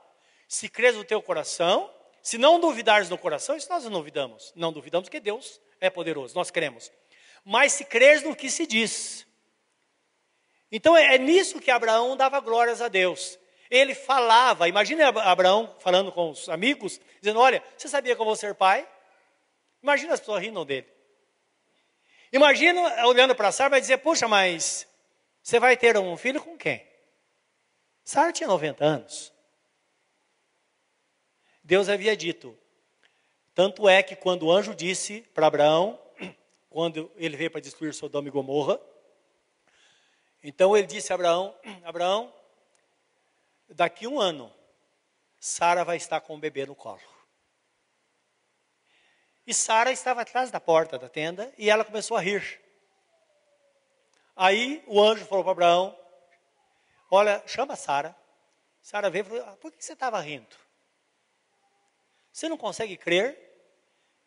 se 0.48 0.68
crês 0.68 0.96
no 0.96 1.04
teu 1.04 1.22
coração, 1.22 1.94
se 2.24 2.40
não 2.40 2.60
duvidares 2.60 3.08
no 3.08 3.20
coração, 3.20 3.56
isso 3.56 3.70
nós 3.70 3.84
não 3.84 3.92
duvidamos. 3.92 4.52
Não 4.56 4.74
duvidamos 4.74 5.10
que 5.10 5.20
Deus 5.20 5.62
é 5.80 5.92
poderoso, 5.92 6.34
nós 6.34 6.50
cremos. 6.50 6.92
Mas 7.46 7.74
se 7.74 7.86
crês 7.86 8.24
no 8.24 8.36
que 8.36 8.50
se 8.50 8.66
diz. 8.66 9.28
Então 10.72 10.98
é, 10.98 11.16
é 11.16 11.18
nisso 11.20 11.60
que 11.60 11.70
Abraão 11.70 12.18
dava 12.18 12.40
glórias 12.40 12.82
a 12.82 12.88
Deus. 12.88 13.38
Ele 13.70 13.94
falava, 13.94 14.68
imagine 14.68 15.04
Abraão 15.04 15.76
falando 15.78 16.12
com 16.12 16.32
os 16.32 16.50
amigos, 16.50 17.00
dizendo: 17.22 17.40
Olha, 17.40 17.64
você 17.78 17.88
sabia 17.88 18.16
que 18.16 18.22
eu 18.22 18.26
vou 18.26 18.36
ser 18.36 18.56
pai? 18.56 18.90
Imagina 19.84 20.16
as 20.16 20.20
pessoas 20.20 20.42
rindo 20.42 20.66
dele. 20.66 20.88
Imagina 22.34 23.06
olhando 23.06 23.36
para 23.36 23.52
Sara 23.52 23.70
vai 23.70 23.82
dizer: 23.82 24.00
Puxa, 24.00 24.28
mas 24.28 24.87
você 25.48 25.62
vai 25.62 25.78
ter 25.78 25.96
um 25.98 26.18
filho 26.18 26.44
com 26.44 26.58
quem? 26.58 26.86
Sara 28.04 28.34
tinha 28.34 28.50
90 28.50 28.84
anos. 28.84 29.32
Deus 31.64 31.88
havia 31.88 32.18
dito. 32.18 32.54
Tanto 33.56 33.88
é 33.88 34.04
que 34.04 34.14
quando 34.14 34.44
o 34.44 34.52
anjo 34.52 34.76
disse 34.76 35.22
para 35.34 35.48
Abraão, 35.48 35.98
quando 36.70 37.10
ele 37.16 37.38
veio 37.38 37.50
para 37.50 37.62
destruir 37.62 37.94
Sodoma 37.94 38.28
e 38.28 38.32
Gomorra, 38.32 38.78
então 40.44 40.76
ele 40.76 40.86
disse 40.86 41.14
a 41.14 41.16
Abraão: 41.16 41.56
Abraão, 41.86 42.34
daqui 43.70 44.06
um 44.06 44.20
ano, 44.20 44.54
Sara 45.40 45.86
vai 45.86 45.96
estar 45.96 46.20
com 46.20 46.36
o 46.36 46.40
bebê 46.40 46.66
no 46.66 46.76
colo. 46.76 47.00
E 49.48 49.54
Sara 49.54 49.94
estava 49.94 50.24
atrás 50.24 50.52
da 50.52 50.60
porta 50.60 51.00
da 51.00 51.08
tenda 51.08 51.54
e 51.58 51.70
ela 51.70 51.86
começou 51.86 52.18
a 52.18 52.20
rir. 52.20 52.67
Aí 54.38 54.84
o 54.86 55.02
anjo 55.02 55.26
falou 55.26 55.44
para 55.44 55.52
Abraão: 55.52 56.00
Olha, 57.10 57.44
chama 57.48 57.76
Sara. 57.76 58.16
Sara 58.82 59.10
veio 59.10 59.24
e 59.24 59.28
falou: 59.28 59.44
ah, 59.48 59.58
Por 59.58 59.72
que 59.72 59.84
você 59.84 59.94
estava 59.94 60.20
rindo? 60.22 60.56
Você 62.32 62.48
não 62.48 62.56
consegue 62.56 62.96
crer 62.96 63.36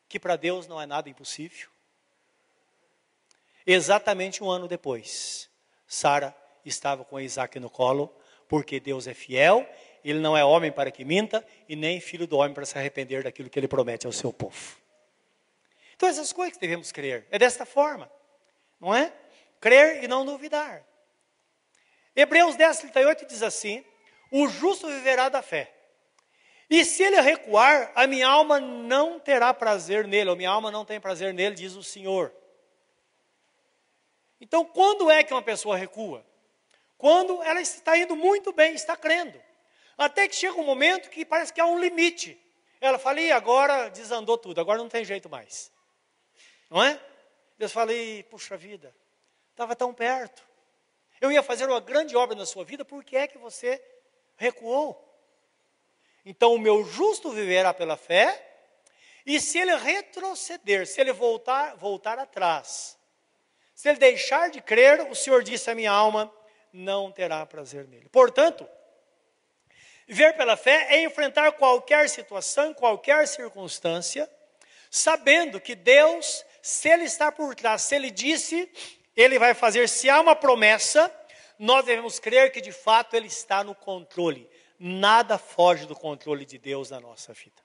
que 0.08 0.18
para 0.18 0.34
Deus 0.34 0.66
não 0.66 0.80
é 0.80 0.84
nada 0.84 1.08
impossível? 1.08 1.68
Exatamente 3.64 4.42
um 4.42 4.50
ano 4.50 4.66
depois, 4.66 5.48
Sara 5.86 6.36
estava 6.64 7.04
com 7.04 7.20
Isaac 7.20 7.60
no 7.60 7.70
colo, 7.70 8.12
porque 8.48 8.80
Deus 8.80 9.06
é 9.06 9.14
fiel, 9.14 9.64
ele 10.02 10.18
não 10.18 10.36
é 10.36 10.44
homem 10.44 10.72
para 10.72 10.90
que 10.90 11.04
minta, 11.04 11.46
e 11.68 11.76
nem 11.76 12.00
filho 12.00 12.26
do 12.26 12.38
homem 12.38 12.52
para 12.52 12.66
se 12.66 12.76
arrepender 12.76 13.22
daquilo 13.22 13.48
que 13.48 13.58
ele 13.58 13.68
promete 13.68 14.06
ao 14.06 14.12
seu 14.12 14.32
povo. 14.32 14.76
Então, 15.94 16.08
essas 16.08 16.32
coisas 16.32 16.54
que 16.54 16.60
devemos 16.60 16.90
crer, 16.90 17.28
é 17.30 17.38
desta 17.38 17.64
forma, 17.64 18.10
não 18.80 18.92
é? 18.92 19.12
Crer 19.60 20.02
e 20.02 20.08
não 20.08 20.24
duvidar. 20.24 20.84
Hebreus 22.16 22.56
10, 22.56 22.78
38 22.78 23.26
diz 23.26 23.42
assim: 23.42 23.84
O 24.30 24.48
justo 24.48 24.86
viverá 24.86 25.28
da 25.28 25.42
fé. 25.42 25.72
E 26.68 26.84
se 26.84 27.02
ele 27.02 27.20
recuar, 27.20 27.90
a 27.94 28.06
minha 28.06 28.28
alma 28.28 28.60
não 28.60 29.18
terá 29.18 29.52
prazer 29.52 30.06
nele, 30.06 30.30
ou 30.30 30.36
minha 30.36 30.50
alma 30.50 30.70
não 30.70 30.84
tem 30.84 31.00
prazer 31.00 31.34
nele, 31.34 31.56
diz 31.56 31.74
o 31.74 31.82
Senhor. 31.82 32.32
Então, 34.40 34.64
quando 34.64 35.10
é 35.10 35.22
que 35.22 35.34
uma 35.34 35.42
pessoa 35.42 35.76
recua? 35.76 36.24
Quando 36.96 37.42
ela 37.42 37.60
está 37.60 37.98
indo 37.98 38.14
muito 38.14 38.52
bem, 38.52 38.74
está 38.74 38.96
crendo. 38.96 39.40
Até 39.98 40.28
que 40.28 40.34
chega 40.34 40.54
um 40.58 40.64
momento 40.64 41.10
que 41.10 41.24
parece 41.24 41.52
que 41.52 41.60
há 41.60 41.66
um 41.66 41.78
limite. 41.78 42.40
Ela 42.80 42.98
fala, 42.98 43.20
e 43.20 43.32
agora 43.32 43.90
desandou 43.90 44.38
tudo, 44.38 44.60
agora 44.60 44.78
não 44.78 44.88
tem 44.88 45.04
jeito 45.04 45.28
mais. 45.28 45.72
Não 46.70 46.82
é? 46.82 46.98
Deus 47.58 47.72
fala, 47.72 47.92
e, 47.92 48.22
puxa 48.24 48.56
vida, 48.56 48.94
estava 49.50 49.76
tão 49.76 49.92
perto. 49.92 50.42
Eu 51.20 51.30
ia 51.30 51.42
fazer 51.42 51.68
uma 51.68 51.80
grande 51.80 52.16
obra 52.16 52.34
na 52.34 52.46
sua 52.46 52.64
vida, 52.64 52.84
por 52.84 53.04
que 53.04 53.16
é 53.16 53.26
que 53.26 53.38
você 53.38 53.82
recuou? 54.36 55.06
Então, 56.24 56.54
o 56.54 56.58
meu 56.58 56.84
justo 56.84 57.30
viverá 57.30 57.74
pela 57.74 57.96
fé, 57.96 58.46
e 59.24 59.40
se 59.40 59.58
ele 59.58 59.76
retroceder, 59.76 60.86
se 60.86 61.00
ele 61.00 61.12
voltar, 61.12 61.76
voltar 61.76 62.18
atrás, 62.18 62.98
se 63.74 63.88
ele 63.88 63.98
deixar 63.98 64.50
de 64.50 64.60
crer, 64.60 65.10
o 65.10 65.14
Senhor 65.14 65.42
disse 65.42 65.70
à 65.70 65.74
minha 65.74 65.92
alma, 65.92 66.32
não 66.72 67.10
terá 67.10 67.44
prazer 67.46 67.86
nele. 67.86 68.08
Portanto, 68.08 68.68
viver 70.06 70.36
pela 70.36 70.56
fé 70.56 70.86
é 70.90 71.02
enfrentar 71.02 71.52
qualquer 71.52 72.08
situação, 72.08 72.74
qualquer 72.74 73.26
circunstância, 73.26 74.30
sabendo 74.90 75.60
que 75.60 75.74
Deus, 75.74 76.44
se 76.62 76.88
Ele 76.88 77.04
está 77.04 77.30
por 77.30 77.54
trás, 77.54 77.82
se 77.82 77.94
Ele 77.94 78.10
disse, 78.10 78.70
Ele 79.16 79.38
vai 79.38 79.54
fazer. 79.54 79.88
Se 79.88 80.08
há 80.08 80.20
uma 80.20 80.36
promessa, 80.36 81.12
nós 81.58 81.84
devemos 81.84 82.18
crer 82.18 82.52
que 82.52 82.60
de 82.60 82.72
fato 82.72 83.14
Ele 83.14 83.26
está 83.26 83.62
no 83.62 83.74
controle. 83.74 84.48
Nada 84.78 85.36
foge 85.36 85.86
do 85.86 85.94
controle 85.94 86.44
de 86.44 86.58
Deus 86.58 86.90
na 86.90 87.00
nossa 87.00 87.32
vida. 87.32 87.62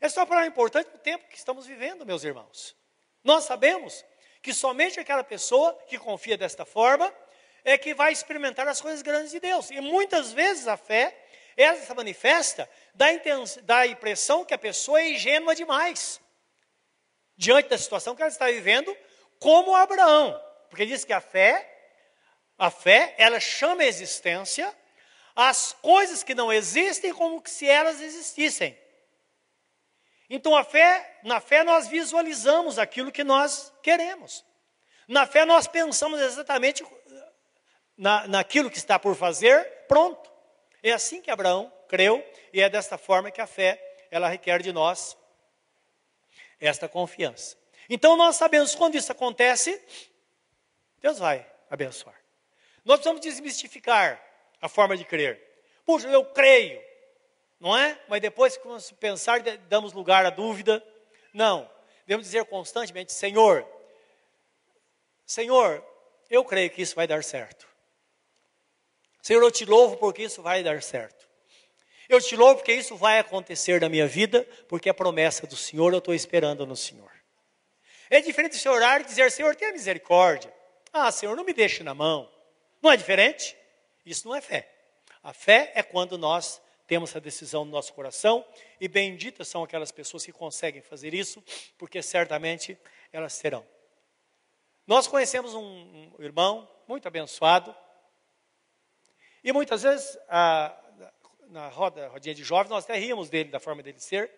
É 0.00 0.06
uma 0.06 0.26
palavra 0.26 0.48
importante 0.48 0.86
para 0.86 0.96
o 0.96 1.00
tempo 1.00 1.28
que 1.28 1.36
estamos 1.36 1.66
vivendo, 1.66 2.06
meus 2.06 2.24
irmãos. 2.24 2.76
Nós 3.22 3.44
sabemos 3.44 4.04
que 4.40 4.54
somente 4.54 4.98
aquela 5.00 5.24
pessoa 5.24 5.76
que 5.86 5.98
confia 5.98 6.38
desta 6.38 6.64
forma 6.64 7.12
é 7.64 7.76
que 7.76 7.92
vai 7.92 8.12
experimentar 8.12 8.66
as 8.68 8.80
coisas 8.80 9.02
grandes 9.02 9.32
de 9.32 9.40
Deus. 9.40 9.70
E 9.70 9.80
muitas 9.80 10.32
vezes 10.32 10.66
a 10.68 10.76
fé, 10.76 11.14
ela 11.56 11.76
se 11.76 11.92
manifesta, 11.92 12.70
dá, 12.94 13.06
dá 13.64 13.78
a 13.80 13.86
impressão 13.86 14.44
que 14.44 14.54
a 14.54 14.58
pessoa 14.58 15.00
é 15.00 15.10
ingênua 15.10 15.54
demais. 15.54 16.20
Diante 17.36 17.68
da 17.68 17.76
situação 17.76 18.14
que 18.14 18.22
ela 18.22 18.30
está 18.30 18.46
vivendo, 18.46 18.96
como 19.38 19.74
Abraão. 19.74 20.40
Porque 20.68 20.86
diz 20.86 21.04
que 21.04 21.12
a 21.12 21.20
fé, 21.20 21.68
a 22.58 22.70
fé, 22.70 23.14
ela 23.18 23.40
chama 23.40 23.82
a 23.82 23.86
existência 23.86 24.74
as 25.40 25.72
coisas 25.72 26.24
que 26.24 26.34
não 26.34 26.52
existem 26.52 27.14
como 27.14 27.40
se 27.46 27.64
elas 27.64 28.00
existissem. 28.00 28.76
Então 30.28 30.56
a 30.56 30.64
fé, 30.64 31.20
na 31.22 31.38
fé 31.38 31.62
nós 31.62 31.86
visualizamos 31.86 32.76
aquilo 32.76 33.12
que 33.12 33.22
nós 33.22 33.72
queremos. 33.80 34.44
Na 35.06 35.28
fé 35.28 35.44
nós 35.44 35.68
pensamos 35.68 36.20
exatamente 36.20 36.84
na, 37.96 38.26
naquilo 38.26 38.68
que 38.68 38.78
está 38.78 38.98
por 38.98 39.14
fazer, 39.14 39.64
pronto. 39.86 40.28
É 40.82 40.90
assim 40.90 41.22
que 41.22 41.30
Abraão 41.30 41.72
creu 41.86 42.20
e 42.52 42.60
é 42.60 42.68
desta 42.68 42.98
forma 42.98 43.30
que 43.30 43.40
a 43.40 43.46
fé 43.46 43.80
ela 44.10 44.28
requer 44.28 44.60
de 44.60 44.72
nós 44.72 45.16
esta 46.58 46.88
confiança. 46.88 47.56
Então 47.88 48.16
nós 48.16 48.34
sabemos 48.34 48.74
quando 48.74 48.96
isso 48.96 49.12
acontece, 49.12 49.80
Deus 51.00 51.18
vai 51.18 51.46
abençoar. 51.70 52.16
Nós 52.84 52.96
precisamos 52.96 53.20
desmistificar 53.20 54.22
a 54.60 54.68
forma 54.68 54.96
de 54.96 55.04
crer. 55.04 55.40
Puxa, 55.84 56.08
eu 56.08 56.24
creio, 56.24 56.82
não 57.60 57.76
é? 57.76 57.98
Mas 58.08 58.20
depois 58.20 58.56
que 58.56 58.66
vamos 58.66 58.90
pensar, 58.92 59.40
damos 59.68 59.92
lugar 59.92 60.24
à 60.26 60.30
dúvida. 60.30 60.84
Não, 61.32 61.70
devemos 62.06 62.26
dizer 62.26 62.44
constantemente: 62.46 63.12
Senhor, 63.12 63.66
Senhor, 65.26 65.84
eu 66.30 66.44
creio 66.44 66.70
que 66.70 66.82
isso 66.82 66.94
vai 66.94 67.06
dar 67.06 67.22
certo. 67.22 67.68
Senhor, 69.22 69.42
eu 69.42 69.50
te 69.50 69.64
louvo 69.64 69.96
porque 69.96 70.22
isso 70.22 70.42
vai 70.42 70.62
dar 70.62 70.82
certo. 70.82 71.28
Eu 72.08 72.20
te 72.20 72.34
louvo 72.34 72.56
porque 72.56 72.72
isso 72.72 72.96
vai 72.96 73.18
acontecer 73.18 73.80
na 73.82 73.88
minha 73.88 74.06
vida, 74.06 74.48
porque 74.66 74.88
é 74.88 74.92
promessa 74.94 75.46
do 75.46 75.56
Senhor, 75.56 75.92
eu 75.92 75.98
estou 75.98 76.14
esperando 76.14 76.66
no 76.66 76.74
Senhor. 76.74 77.10
É 78.08 78.22
diferente 78.22 78.52
de 78.52 78.58
você 78.58 78.68
orar 78.70 79.02
e 79.02 79.04
dizer, 79.04 79.30
Senhor, 79.30 79.54
tenha 79.54 79.72
misericórdia. 79.72 80.50
Ah, 81.00 81.12
Senhor, 81.12 81.36
não 81.36 81.44
me 81.44 81.52
deixe 81.52 81.84
na 81.84 81.94
mão. 81.94 82.28
Não 82.82 82.90
é 82.90 82.96
diferente? 82.96 83.56
Isso 84.04 84.26
não 84.26 84.34
é 84.34 84.40
fé. 84.40 84.68
A 85.22 85.32
fé 85.32 85.70
é 85.74 85.82
quando 85.82 86.18
nós 86.18 86.60
temos 86.88 87.10
essa 87.10 87.20
decisão 87.20 87.64
no 87.64 87.70
nosso 87.70 87.92
coração, 87.92 88.44
e 88.80 88.88
benditas 88.88 89.46
são 89.46 89.62
aquelas 89.62 89.92
pessoas 89.92 90.24
que 90.24 90.32
conseguem 90.32 90.80
fazer 90.80 91.12
isso, 91.12 91.44
porque 91.76 92.00
certamente 92.00 92.78
elas 93.12 93.38
terão. 93.38 93.64
Nós 94.86 95.06
conhecemos 95.06 95.54
um, 95.54 96.10
um 96.18 96.24
irmão 96.24 96.68
muito 96.88 97.06
abençoado, 97.06 97.76
e 99.44 99.52
muitas 99.52 99.82
vezes, 99.82 100.18
a, 100.28 100.74
na 101.48 101.68
roda, 101.68 102.08
rodinha 102.08 102.34
de 102.34 102.42
jovens, 102.42 102.70
nós 102.70 102.84
até 102.84 102.96
ríamos 102.96 103.28
dele, 103.28 103.50
da 103.50 103.60
forma 103.60 103.82
dele 103.82 104.00
ser, 104.00 104.32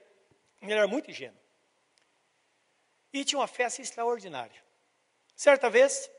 ele 0.60 0.72
era 0.72 0.88
muito 0.88 1.10
ingênuo. 1.10 1.40
E 3.12 3.24
tinha 3.24 3.38
uma 3.38 3.48
assim 3.64 3.82
extraordinária. 3.82 4.62
Certa 5.36 5.70
vez, 5.70 6.10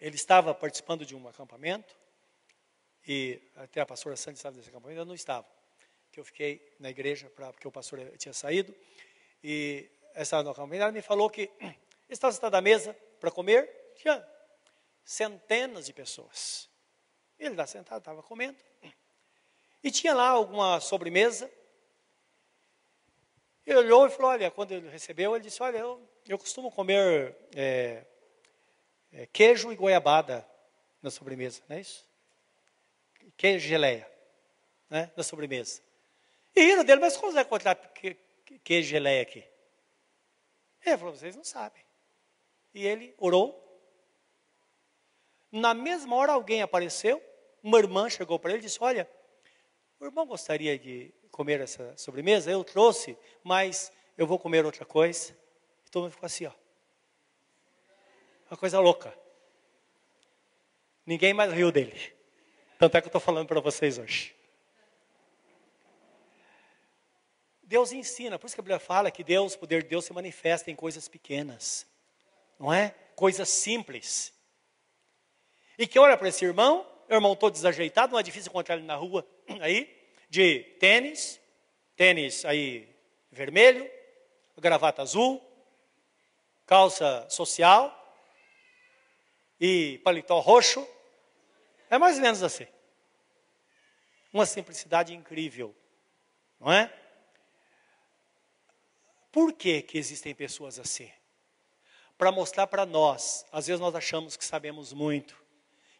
ele 0.00 0.16
estava 0.16 0.54
participando 0.54 1.04
de 1.04 1.14
um 1.14 1.26
acampamento, 1.28 1.96
e 3.06 3.40
até 3.56 3.80
a 3.80 3.86
pastora 3.86 4.16
Sandy 4.16 4.36
estava 4.36 4.56
nesse 4.56 4.68
acampamento, 4.68 5.00
eu 5.00 5.06
não 5.06 5.14
estava. 5.14 5.46
Que 6.12 6.20
eu 6.20 6.24
fiquei 6.24 6.76
na 6.78 6.90
igreja, 6.90 7.30
pra, 7.30 7.52
porque 7.52 7.66
o 7.66 7.72
pastor 7.72 8.00
tinha 8.16 8.32
saído, 8.32 8.74
e 9.42 9.90
estava 10.14 10.42
no 10.42 10.50
acampamento, 10.50 10.82
ela 10.82 10.92
me 10.92 11.02
falou 11.02 11.30
que 11.30 11.50
estava 12.08 12.32
sentada 12.32 12.58
à 12.58 12.60
mesa 12.60 12.94
para 13.18 13.30
comer, 13.30 13.68
tinha 13.96 14.26
centenas 15.04 15.86
de 15.86 15.92
pessoas. 15.92 16.68
Ele 17.38 17.50
está 17.50 17.66
sentado, 17.66 17.98
estava 17.98 18.22
comendo. 18.22 18.58
E 19.80 19.92
tinha 19.92 20.12
lá 20.12 20.30
alguma 20.30 20.80
sobremesa. 20.80 21.48
Ele 23.64 23.78
olhou 23.78 24.08
e 24.08 24.10
falou: 24.10 24.32
Olha, 24.32 24.50
quando 24.50 24.72
ele 24.72 24.88
recebeu, 24.88 25.36
ele 25.36 25.44
disse: 25.44 25.62
Olha, 25.62 25.78
eu, 25.78 26.04
eu 26.26 26.36
costumo 26.36 26.68
comer 26.68 27.36
é, 27.54 28.04
é, 29.12 29.26
queijo 29.26 29.72
e 29.72 29.76
goiabada 29.76 30.46
na 31.02 31.10
sobremesa, 31.10 31.62
não 31.68 31.76
é 31.76 31.80
isso? 31.80 32.06
Queijo 33.36 33.66
e 33.66 33.68
geleia, 33.68 34.10
né, 34.90 35.10
na 35.16 35.22
sobremesa. 35.22 35.80
E 36.54 36.60
riram 36.60 36.84
dele, 36.84 37.00
mas 37.00 37.16
como 37.16 37.30
você 37.30 37.36
vai 37.36 37.44
encontrar 37.44 37.74
queijo 37.74 38.18
e 38.68 38.82
geleia 38.82 39.22
aqui? 39.22 39.44
Ele 40.84 40.98
falou: 40.98 41.14
Vocês 41.14 41.36
não 41.36 41.44
sabem. 41.44 41.84
E 42.74 42.86
ele 42.86 43.14
orou. 43.18 43.64
Na 45.50 45.72
mesma 45.72 46.16
hora, 46.16 46.32
alguém 46.32 46.62
apareceu. 46.62 47.22
Uma 47.62 47.78
irmã 47.78 48.08
chegou 48.08 48.38
para 48.38 48.50
ele 48.50 48.60
e 48.60 48.62
disse: 48.62 48.78
Olha, 48.80 49.08
o 50.00 50.04
irmão 50.04 50.26
gostaria 50.26 50.78
de 50.78 51.12
comer 51.30 51.60
essa 51.60 51.96
sobremesa? 51.96 52.50
Eu 52.50 52.64
trouxe, 52.64 53.16
mas 53.42 53.92
eu 54.16 54.26
vou 54.26 54.38
comer 54.38 54.64
outra 54.64 54.84
coisa. 54.84 55.36
E 55.86 55.90
todo 55.90 56.02
mundo 56.02 56.12
ficou 56.12 56.26
assim, 56.26 56.46
ó. 56.46 56.52
Uma 58.50 58.56
coisa 58.56 58.80
louca. 58.80 59.14
Ninguém 61.04 61.34
mais 61.34 61.52
riu 61.52 61.70
dele. 61.70 62.14
Tanto 62.78 62.96
é 62.96 63.00
que 63.00 63.06
eu 63.06 63.10
estou 63.10 63.20
falando 63.20 63.46
para 63.46 63.60
vocês 63.60 63.98
hoje. 63.98 64.34
Deus 67.62 67.92
ensina, 67.92 68.38
por 68.38 68.46
isso 68.46 68.54
que 68.54 68.60
a 68.60 68.62
Bíblia 68.62 68.78
fala 68.78 69.10
que 69.10 69.22
Deus, 69.22 69.54
o 69.54 69.58
poder 69.58 69.82
de 69.82 69.90
Deus 69.90 70.06
se 70.06 70.12
manifesta 70.14 70.70
em 70.70 70.76
coisas 70.76 71.06
pequenas, 71.06 71.86
não 72.58 72.72
é? 72.72 72.94
Coisas 73.14 73.50
simples. 73.50 74.32
E 75.76 75.86
que 75.86 75.98
olha 75.98 76.16
para 76.16 76.28
esse 76.28 76.42
irmão, 76.46 76.86
o 77.06 77.12
irmão 77.12 77.36
todo 77.36 77.52
desajeitado, 77.52 78.12
não 78.12 78.18
é 78.18 78.22
difícil 78.22 78.48
encontrar 78.48 78.76
ele 78.76 78.86
na 78.86 78.94
rua 78.94 79.26
aí, 79.60 79.94
de 80.30 80.60
tênis, 80.80 81.38
tênis 81.94 82.46
aí 82.46 82.88
vermelho, 83.30 83.90
gravata 84.56 85.02
azul, 85.02 85.42
calça 86.64 87.26
social 87.28 87.97
e 89.60 89.98
paletó 90.04 90.38
roxo. 90.40 90.86
É 91.90 91.98
mais 91.98 92.16
ou 92.16 92.22
menos 92.22 92.42
assim. 92.42 92.66
Uma 94.32 94.46
simplicidade 94.46 95.14
incrível, 95.14 95.74
não 96.60 96.70
é? 96.70 96.92
Por 99.32 99.52
que, 99.52 99.82
que 99.82 99.98
existem 99.98 100.34
pessoas 100.34 100.78
assim? 100.78 101.10
Para 102.16 102.32
mostrar 102.32 102.66
para 102.66 102.84
nós, 102.84 103.46
às 103.52 103.66
vezes 103.66 103.80
nós 103.80 103.94
achamos 103.94 104.36
que 104.36 104.44
sabemos 104.44 104.92
muito, 104.92 105.40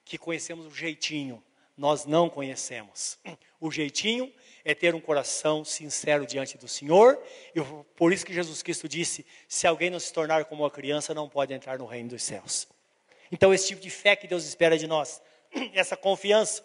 que 0.05 0.19
conhecemos 0.19 0.67
o 0.67 0.75
jeitinho, 0.75 1.43
nós 1.77 2.05
não 2.05 2.29
conhecemos. 2.29 3.19
O 3.61 3.71
jeitinho 3.71 4.33
é 4.65 4.75
ter 4.75 4.95
um 4.95 5.01
coração 5.01 5.65
sincero 5.65 6.27
diante 6.27 6.59
do 6.59 6.69
Senhor, 6.69 7.21
e 7.55 7.61
por 7.97 8.13
isso 8.13 8.27
que 8.27 8.33
Jesus 8.33 8.63
Cristo 8.63 8.89
disse: 8.89 9.25
se 9.49 9.67
alguém 9.67 9.91
não 9.91 9.99
se 9.99 10.13
tornar 10.13 10.45
como 10.45 10.63
uma 10.63 10.71
criança, 10.71 11.15
não 11.15 11.29
pode 11.29 11.55
entrar 11.55 11.79
no 11.79 11.87
reino 11.87 12.11
dos 12.11 12.23
céus. 12.23 12.69
Então, 13.31 13.53
esse 13.53 13.69
tipo 13.69 13.81
de 13.81 13.91
fé 13.91 14.17
que 14.17 14.27
Deus 14.27 14.45
espera 14.45 14.79
de 14.79 14.87
nós, 14.87 15.21
essa 15.75 15.97
confiança, 15.97 16.65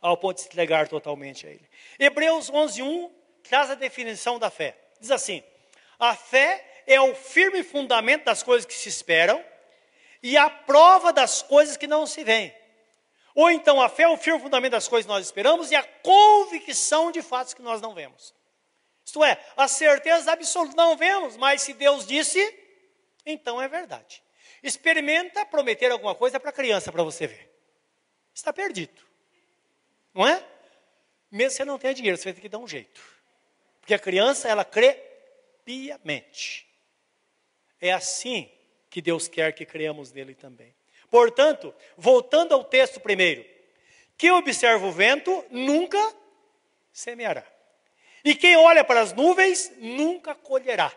ao 0.00 0.16
ponto 0.16 0.36
de 0.36 0.42
se 0.42 0.48
entregar 0.48 0.88
totalmente 0.88 1.46
a 1.46 1.50
Ele. 1.50 1.68
Hebreus 1.98 2.50
11:1 2.50 3.10
traz 3.42 3.70
a 3.70 3.74
definição 3.74 4.38
da 4.38 4.50
fé. 4.50 4.76
Diz 5.00 5.10
assim: 5.10 5.42
a 5.98 6.14
fé 6.14 6.82
é 6.86 7.00
o 7.00 7.14
firme 7.14 7.62
fundamento 7.62 8.24
das 8.24 8.42
coisas 8.42 8.64
que 8.64 8.74
se 8.74 8.88
esperam 8.88 9.44
e 10.22 10.36
a 10.36 10.48
prova 10.48 11.12
das 11.12 11.42
coisas 11.42 11.76
que 11.76 11.86
não 11.86 12.06
se 12.06 12.24
veem. 12.24 12.54
Ou 13.34 13.50
então 13.50 13.80
a 13.80 13.88
fé 13.88 14.04
é 14.04 14.08
o 14.08 14.16
firme 14.16 14.40
fundamento 14.40 14.72
das 14.72 14.88
coisas 14.88 15.06
que 15.06 15.12
nós 15.12 15.26
esperamos 15.26 15.70
e 15.70 15.76
a 15.76 15.82
convicção 15.82 17.12
de 17.12 17.22
fatos 17.22 17.54
que 17.54 17.62
nós 17.62 17.80
não 17.80 17.94
vemos. 17.94 18.34
Isto 19.04 19.24
é, 19.24 19.40
a 19.56 19.68
certeza 19.68 20.32
absoluta 20.32 20.76
não 20.76 20.96
vemos, 20.96 21.36
mas 21.36 21.62
se 21.62 21.72
Deus 21.72 22.06
disse, 22.06 22.38
então 23.24 23.60
é 23.60 23.68
verdade. 23.68 24.22
Experimenta 24.62 25.46
prometer 25.46 25.90
alguma 25.90 26.14
coisa 26.14 26.40
para 26.40 26.50
a 26.50 26.52
criança 26.52 26.90
para 26.90 27.02
você 27.02 27.26
ver. 27.26 27.50
Está 28.34 28.52
perdido. 28.52 29.02
Não 30.14 30.26
é? 30.26 30.44
Mesmo 31.30 31.50
que 31.50 31.56
você 31.56 31.64
não 31.64 31.78
tenha 31.78 31.94
dinheiro, 31.94 32.16
você 32.16 32.24
vai 32.24 32.32
ter 32.32 32.40
que 32.40 32.48
dar 32.48 32.58
um 32.58 32.68
jeito. 32.68 33.02
Porque 33.80 33.94
a 33.94 33.98
criança, 33.98 34.48
ela 34.48 34.64
crê 34.64 34.94
piamente. 35.64 36.66
É 37.80 37.92
assim 37.92 38.50
que 38.90 39.00
Deus 39.00 39.28
quer 39.28 39.52
que 39.52 39.64
creamos 39.64 40.12
nele 40.12 40.34
também. 40.34 40.74
Portanto, 41.10 41.74
voltando 41.96 42.54
ao 42.54 42.64
texto 42.64 43.00
primeiro, 43.00 43.44
quem 44.16 44.30
observa 44.30 44.86
o 44.86 44.92
vento 44.92 45.44
nunca 45.50 45.98
semeará. 46.92 47.44
E 48.24 48.34
quem 48.34 48.56
olha 48.56 48.84
para 48.84 49.00
as 49.00 49.12
nuvens 49.12 49.72
nunca 49.78 50.34
colherá. 50.34 50.92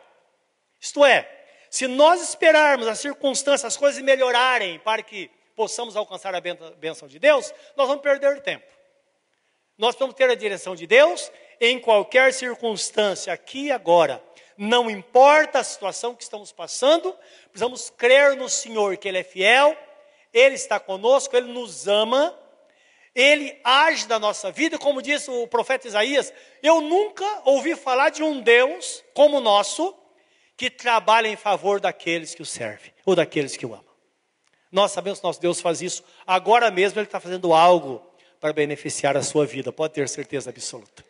Isto 0.80 1.06
é, 1.06 1.41
se 1.72 1.88
nós 1.88 2.22
esperarmos 2.22 2.86
as 2.86 3.00
circunstâncias, 3.00 3.64
as 3.64 3.78
coisas 3.78 4.04
melhorarem 4.04 4.78
para 4.80 5.02
que 5.02 5.32
possamos 5.56 5.96
alcançar 5.96 6.36
a 6.36 6.42
bênção 6.42 7.08
de 7.08 7.18
Deus, 7.18 7.54
nós 7.78 7.88
vamos 7.88 8.04
perder 8.04 8.42
tempo. 8.42 8.66
Nós 9.78 9.96
vamos 9.96 10.14
ter 10.14 10.30
a 10.30 10.36
direção 10.36 10.76
de 10.76 10.86
Deus 10.86 11.32
em 11.62 11.80
qualquer 11.80 12.34
circunstância, 12.34 13.32
aqui 13.32 13.68
e 13.68 13.72
agora 13.72 14.22
não 14.58 14.92
importa 14.92 15.60
a 15.60 15.64
situação 15.64 16.14
que 16.14 16.24
estamos 16.24 16.52
passando, 16.52 17.16
precisamos 17.50 17.90
crer 17.90 18.36
no 18.36 18.50
Senhor, 18.50 18.98
que 18.98 19.08
Ele 19.08 19.20
é 19.20 19.24
fiel, 19.24 19.76
Ele 20.34 20.56
está 20.56 20.78
conosco, 20.78 21.36
Ele 21.36 21.52
nos 21.52 21.88
ama, 21.88 22.38
Ele 23.16 23.58
age 23.64 24.08
na 24.10 24.20
nossa 24.20 24.52
vida, 24.52 24.78
como 24.78 25.02
disse 25.02 25.32
o 25.32 25.48
profeta 25.48 25.88
Isaías, 25.88 26.34
eu 26.62 26.82
nunca 26.82 27.26
ouvi 27.46 27.76
falar 27.76 28.10
de 28.10 28.22
um 28.22 28.42
Deus 28.42 29.04
como 29.14 29.38
o 29.38 29.42
nosso, 29.42 29.96
que 30.62 30.70
trabalha 30.70 31.28
em 31.28 31.36
favor 31.36 31.80
daqueles 31.80 32.36
que 32.36 32.44
o 32.44 32.46
servem, 32.46 32.94
ou 33.04 33.16
daqueles 33.16 33.58
que 33.58 33.66
o 33.66 33.74
amam. 33.74 33.84
Nós 34.72 34.92
sabemos 34.92 35.18
que 35.18 35.26
nosso 35.26 35.42
Deus 35.42 35.60
faz 35.60 35.82
isso, 35.82 36.04
agora 36.26 36.70
mesmo 36.70 37.00
Ele 37.00 37.08
está 37.08 37.20
fazendo 37.20 37.52
algo 37.52 38.00
para 38.40 38.54
beneficiar 38.54 39.18
a 39.18 39.24
sua 39.24 39.44
vida, 39.44 39.74
pode 39.74 39.96
ter 39.96 40.08
certeza 40.08 40.52
absoluta. 40.52 41.04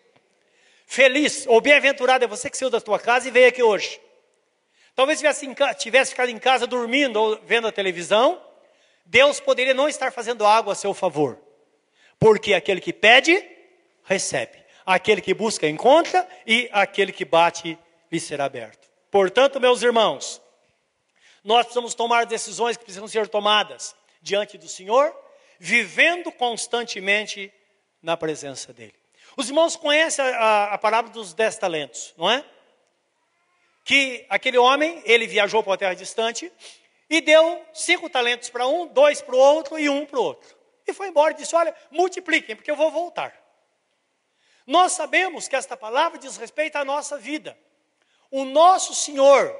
Feliz 0.87 1.45
ou 1.47 1.59
bem-aventurado 1.59 2.23
é 2.23 2.29
você 2.29 2.49
que 2.49 2.57
saiu 2.57 2.69
da 2.69 2.79
sua 2.79 2.97
casa 2.97 3.27
e 3.27 3.31
veio 3.31 3.49
aqui 3.49 3.61
hoje. 3.61 3.99
Talvez 4.95 5.19
tivesse, 5.19 5.45
tivesse 5.77 6.11
ficado 6.11 6.29
em 6.29 6.39
casa 6.39 6.65
dormindo 6.65 7.17
ou 7.17 7.37
vendo 7.45 7.67
a 7.67 7.73
televisão, 7.73 8.41
Deus 9.05 9.41
poderia 9.41 9.73
não 9.73 9.89
estar 9.89 10.13
fazendo 10.13 10.45
algo 10.45 10.71
a 10.71 10.75
seu 10.75 10.93
favor. 10.93 11.37
Porque 12.17 12.53
aquele 12.53 12.79
que 12.79 12.93
pede, 12.93 13.45
recebe. 14.05 14.63
Aquele 14.85 15.19
que 15.19 15.33
busca, 15.33 15.67
encontra. 15.67 16.25
E 16.47 16.69
aquele 16.71 17.11
que 17.11 17.25
bate, 17.25 17.77
lhe 18.09 18.19
será 18.19 18.45
aberto. 18.45 18.80
Portanto, 19.11 19.59
meus 19.59 19.83
irmãos, 19.83 20.41
nós 21.43 21.65
precisamos 21.65 21.93
tomar 21.93 22.25
decisões 22.25 22.77
que 22.77 22.85
precisam 22.85 23.09
ser 23.09 23.27
tomadas 23.27 23.93
diante 24.21 24.57
do 24.57 24.69
Senhor, 24.69 25.13
vivendo 25.59 26.31
constantemente 26.31 27.53
na 28.01 28.15
presença 28.15 28.71
dEle. 28.71 28.95
Os 29.35 29.49
irmãos 29.49 29.75
conhecem 29.75 30.23
a, 30.23 30.37
a, 30.37 30.73
a 30.73 30.77
parábola 30.77 31.13
dos 31.13 31.33
dez 31.33 31.57
talentos, 31.57 32.13
não 32.17 32.31
é? 32.31 32.43
Que 33.83 34.25
aquele 34.29 34.57
homem, 34.57 35.01
ele 35.05 35.27
viajou 35.27 35.61
para 35.61 35.71
uma 35.71 35.77
terra 35.77 35.93
distante 35.93 36.51
e 37.09 37.19
deu 37.19 37.65
cinco 37.73 38.09
talentos 38.09 38.49
para 38.49 38.65
um, 38.65 38.87
dois 38.87 39.21
para 39.21 39.35
o 39.35 39.39
outro 39.39 39.77
e 39.77 39.89
um 39.89 40.05
para 40.05 40.19
o 40.19 40.23
outro. 40.23 40.55
E 40.87 40.93
foi 40.93 41.09
embora 41.09 41.33
e 41.33 41.37
disse: 41.37 41.55
Olha, 41.55 41.75
multipliquem, 41.89 42.55
porque 42.55 42.71
eu 42.71 42.75
vou 42.75 42.89
voltar. 42.89 43.35
Nós 44.65 44.93
sabemos 44.93 45.47
que 45.47 45.55
esta 45.55 45.75
palavra 45.75 46.17
diz 46.17 46.37
respeito 46.37 46.77
à 46.77 46.85
nossa 46.85 47.17
vida. 47.17 47.57
O 48.31 48.45
nosso 48.45 48.95
Senhor, 48.95 49.55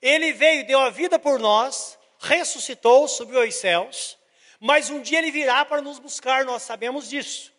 ele 0.00 0.32
veio, 0.32 0.66
deu 0.66 0.80
a 0.80 0.90
vida 0.90 1.18
por 1.18 1.38
nós, 1.38 1.98
ressuscitou, 2.18 3.06
subiu 3.06 3.42
aos 3.42 3.54
céus, 3.54 4.18
mas 4.58 4.88
um 4.88 5.00
dia 5.00 5.18
ele 5.18 5.30
virá 5.30 5.64
para 5.64 5.82
nos 5.82 5.98
buscar, 5.98 6.44
nós 6.44 6.62
sabemos 6.62 7.08
disso. 7.08 7.52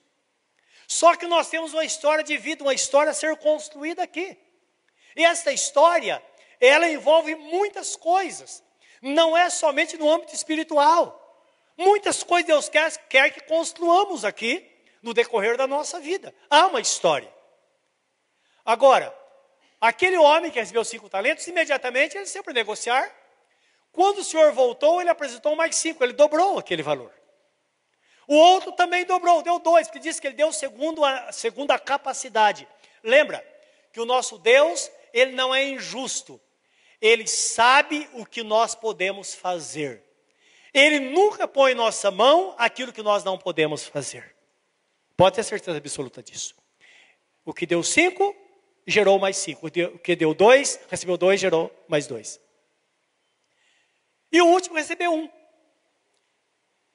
Só 0.87 1.15
que 1.15 1.27
nós 1.27 1.49
temos 1.49 1.73
uma 1.73 1.85
história 1.85 2.23
de 2.23 2.35
vida, 2.37 2.63
uma 2.63 2.73
história 2.73 3.11
a 3.11 3.13
ser 3.13 3.37
construída 3.37 4.03
aqui. 4.03 4.37
E 5.15 5.23
esta 5.23 5.51
história, 5.51 6.23
ela 6.59 6.89
envolve 6.89 7.35
muitas 7.35 7.95
coisas. 7.95 8.63
Não 9.01 9.37
é 9.37 9.49
somente 9.49 9.97
no 9.97 10.09
âmbito 10.09 10.33
espiritual. 10.33 11.19
Muitas 11.77 12.23
coisas 12.23 12.47
Deus 12.47 12.69
quer, 12.69 12.91
quer 13.07 13.29
que 13.31 13.41
construamos 13.41 14.23
aqui 14.25 14.69
no 15.01 15.13
decorrer 15.13 15.57
da 15.57 15.67
nossa 15.67 15.99
vida. 15.99 16.33
Há 16.49 16.67
uma 16.67 16.79
história. 16.79 17.31
Agora, 18.65 19.13
aquele 19.83 20.15
homem 20.17 20.49
que 20.49 20.57
recebeu 20.57 20.85
cinco 20.85 21.09
talentos, 21.09 21.45
imediatamente 21.45 22.15
ele 22.15 22.25
sempre 22.25 22.53
negociar. 22.53 23.13
Quando 23.91 24.19
o 24.19 24.23
senhor 24.23 24.53
voltou, 24.53 25.01
ele 25.01 25.09
apresentou 25.09 25.57
mais 25.57 25.75
cinco, 25.75 26.01
ele 26.01 26.13
dobrou 26.13 26.57
aquele 26.57 26.81
valor. 26.81 27.11
O 28.25 28.33
outro 28.33 28.71
também 28.71 29.03
dobrou, 29.03 29.41
deu 29.41 29.59
dois, 29.59 29.87
porque 29.87 29.99
disse 29.99 30.21
que 30.21 30.27
ele 30.27 30.37
deu 30.37 30.53
segundo 30.53 31.03
a, 31.03 31.33
segundo 31.33 31.71
a 31.71 31.77
capacidade. 31.77 32.65
Lembra 33.03 33.45
que 33.91 33.99
o 33.99 34.05
nosso 34.05 34.37
Deus, 34.37 34.89
ele 35.13 35.33
não 35.33 35.53
é 35.53 35.65
injusto. 35.65 36.39
Ele 37.01 37.27
sabe 37.27 38.09
o 38.13 38.25
que 38.25 38.41
nós 38.41 38.73
podemos 38.73 39.35
fazer. 39.35 40.01
Ele 40.73 41.01
nunca 41.01 41.45
põe 41.45 41.73
em 41.73 41.75
nossa 41.75 42.09
mão 42.09 42.55
aquilo 42.57 42.93
que 42.93 43.03
nós 43.03 43.25
não 43.25 43.37
podemos 43.37 43.85
fazer. 43.85 44.33
Pode 45.17 45.35
ter 45.35 45.43
certeza 45.43 45.77
absoluta 45.77 46.23
disso. 46.23 46.55
O 47.43 47.53
que 47.53 47.65
deu 47.65 47.83
cinco, 47.83 48.33
gerou 48.85 49.19
mais 49.19 49.37
cinco. 49.37 49.67
O 49.67 49.99
que 49.99 50.15
deu 50.15 50.33
dois, 50.33 50.79
recebeu 50.89 51.17
dois, 51.17 51.39
gerou 51.39 51.71
mais 51.87 52.07
dois. 52.07 52.39
E 54.31 54.41
o 54.41 54.47
último 54.47 54.75
recebeu 54.75 55.13
um. 55.13 55.29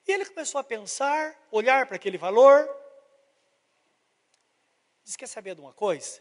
E 0.06 0.12
ele 0.12 0.24
começou 0.24 0.58
a 0.60 0.64
pensar, 0.64 1.38
olhar 1.50 1.86
para 1.86 1.96
aquele 1.96 2.18
valor. 2.18 2.68
Diz: 5.04 5.16
Quer 5.16 5.26
saber 5.26 5.54
de 5.54 5.60
uma 5.60 5.72
coisa? 5.72 6.20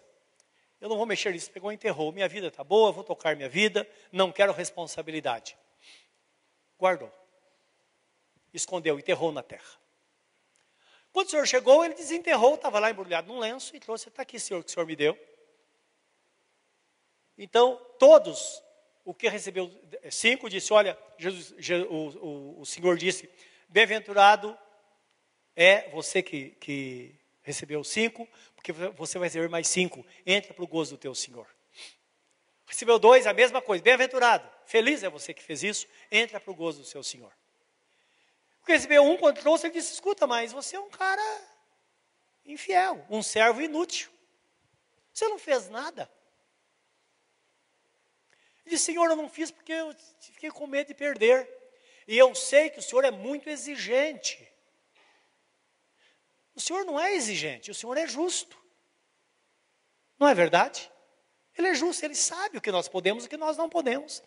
Eu 0.80 0.90
não 0.90 0.98
vou 0.98 1.06
mexer 1.06 1.32
nisso. 1.32 1.50
Pegou 1.50 1.72
e 1.72 1.76
enterrou. 1.76 2.12
Minha 2.12 2.28
vida 2.28 2.48
está 2.48 2.64
boa, 2.64 2.92
vou 2.92 3.04
tocar 3.04 3.36
minha 3.36 3.50
vida. 3.50 3.90
Não 4.12 4.32
quero 4.32 4.54
responsabilidade. 4.54 5.58
Guardou. 6.78 7.12
Escondeu, 8.54 9.00
enterrou 9.00 9.32
na 9.32 9.42
terra. 9.42 9.78
Quando 11.12 11.28
o 11.28 11.30
senhor 11.32 11.48
chegou, 11.48 11.84
ele 11.84 11.96
desenterrou, 11.96 12.56
estava 12.56 12.80
lá 12.80 12.92
embrulhado 12.92 13.28
num 13.28 13.40
lenço 13.40 13.76
e 13.76 13.80
trouxe: 13.80 14.10
Está 14.10 14.22
aqui, 14.22 14.40
senhor, 14.40 14.64
que 14.64 14.70
o 14.70 14.74
senhor 14.74 14.86
me 14.86 14.96
deu. 14.96 15.18
Então, 17.38 17.80
todos, 18.00 18.64
o 19.06 19.14
que 19.14 19.30
recebeu 19.30 19.72
cinco, 20.10 20.50
disse: 20.50 20.74
Olha, 20.74 20.98
Jesus, 21.18 21.54
o, 21.90 21.94
o, 21.94 22.62
o 22.62 22.66
Senhor 22.66 22.98
disse: 22.98 23.30
Bem-aventurado 23.70 24.58
é 25.56 25.90
você 25.90 26.24
que, 26.24 26.52
que 26.60 27.16
recebeu 27.44 27.84
cinco, 27.84 28.28
porque 28.56 28.72
você 28.72 29.20
vai 29.20 29.28
receber 29.28 29.50
mais 29.50 29.68
cinco. 29.68 30.06
Entra 30.26 30.54
para 30.54 30.64
o 30.64 30.68
gozo 30.68 30.96
do 30.96 31.00
teu 31.00 31.14
Senhor. 31.14 31.48
Recebeu 32.66 33.00
dois, 33.00 33.26
a 33.26 33.34
mesma 33.34 33.62
coisa. 33.62 33.84
Bem-aventurado. 33.84 34.50
Feliz 34.66 35.04
é 35.04 35.10
você 35.10 35.34
que 35.34 35.42
fez 35.42 35.64
isso. 35.64 35.88
Entra 36.12 36.40
para 36.40 36.52
o 36.52 36.56
gozo 36.56 36.80
do 36.80 36.86
seu 36.86 37.02
Senhor. 37.02 37.32
Porque 38.60 38.74
recebeu 38.74 39.04
um, 39.04 39.16
quando 39.16 39.40
trouxe, 39.40 39.68
ele 39.68 39.74
disse: 39.74 39.94
Escuta, 39.94 40.28
mas 40.28 40.52
você 40.52 40.76
é 40.76 40.80
um 40.80 40.90
cara 40.90 41.42
infiel, 42.46 43.06
um 43.10 43.24
servo 43.24 43.62
inútil. 43.62 44.12
Você 45.14 45.28
não 45.30 45.40
fez 45.40 45.70
nada. 45.70 46.12
Ele 48.68 48.76
disse, 48.76 48.84
Senhor, 48.84 49.10
eu 49.10 49.16
não 49.16 49.30
fiz 49.30 49.50
porque 49.50 49.72
eu 49.72 49.96
fiquei 50.20 50.52
com 50.52 50.68
medo 50.68 50.88
de 50.88 50.94
perder. 50.94 51.50
E 52.06 52.18
eu 52.18 52.36
sei 52.36 52.70
que 52.70 52.80
o 52.80 52.82
Senhor 52.82 53.06
é 53.06 53.12
muito 53.12 53.50
exigente. 53.50 54.46
O 56.54 56.60
Senhor 56.60 56.84
não 56.84 57.00
é 57.00 57.16
exigente, 57.16 57.72
o 57.72 57.74
Senhor 57.74 57.98
é 57.98 58.06
justo. 58.06 58.62
Não 60.20 60.28
é 60.28 60.34
verdade? 60.34 60.92
Ele 61.58 61.70
é 61.70 61.74
justo, 61.74 62.04
ele 62.04 62.14
sabe 62.14 62.58
o 62.58 62.62
que 62.62 62.70
nós 62.70 62.90
podemos 62.90 63.24
e 63.24 63.28
o 63.28 63.30
que 63.30 63.38
nós 63.38 63.56
não 63.56 63.70
podemos. 63.70 64.22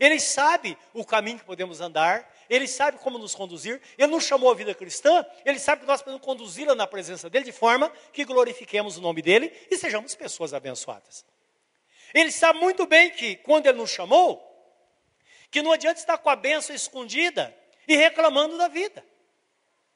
Ele 0.00 0.18
sabe 0.18 0.76
o 0.92 1.04
caminho 1.04 1.38
que 1.38 1.44
podemos 1.44 1.80
andar, 1.80 2.28
ele 2.48 2.66
sabe 2.66 2.98
como 2.98 3.18
nos 3.18 3.36
conduzir. 3.36 3.80
Ele 3.96 4.10
nos 4.10 4.24
chamou 4.24 4.50
a 4.50 4.54
vida 4.54 4.74
cristã, 4.74 5.24
ele 5.44 5.60
sabe 5.60 5.82
que 5.82 5.86
nós 5.86 6.02
podemos 6.02 6.26
conduzi-la 6.26 6.74
na 6.74 6.88
presença 6.88 7.30
dele 7.30 7.44
de 7.44 7.52
forma 7.52 7.88
que 8.12 8.24
glorifiquemos 8.24 8.96
o 8.96 9.00
nome 9.00 9.22
dele 9.22 9.56
e 9.70 9.78
sejamos 9.78 10.16
pessoas 10.16 10.52
abençoadas. 10.52 11.24
Ele 12.14 12.30
sabe 12.32 12.58
muito 12.58 12.86
bem 12.86 13.10
que, 13.10 13.36
quando 13.36 13.66
ele 13.66 13.78
nos 13.78 13.90
chamou, 13.90 14.46
que 15.50 15.62
não 15.62 15.72
adianta 15.72 16.00
estar 16.00 16.18
com 16.18 16.30
a 16.30 16.36
bênção 16.36 16.74
escondida 16.74 17.54
e 17.86 17.96
reclamando 17.96 18.56
da 18.56 18.68
vida. 18.68 19.04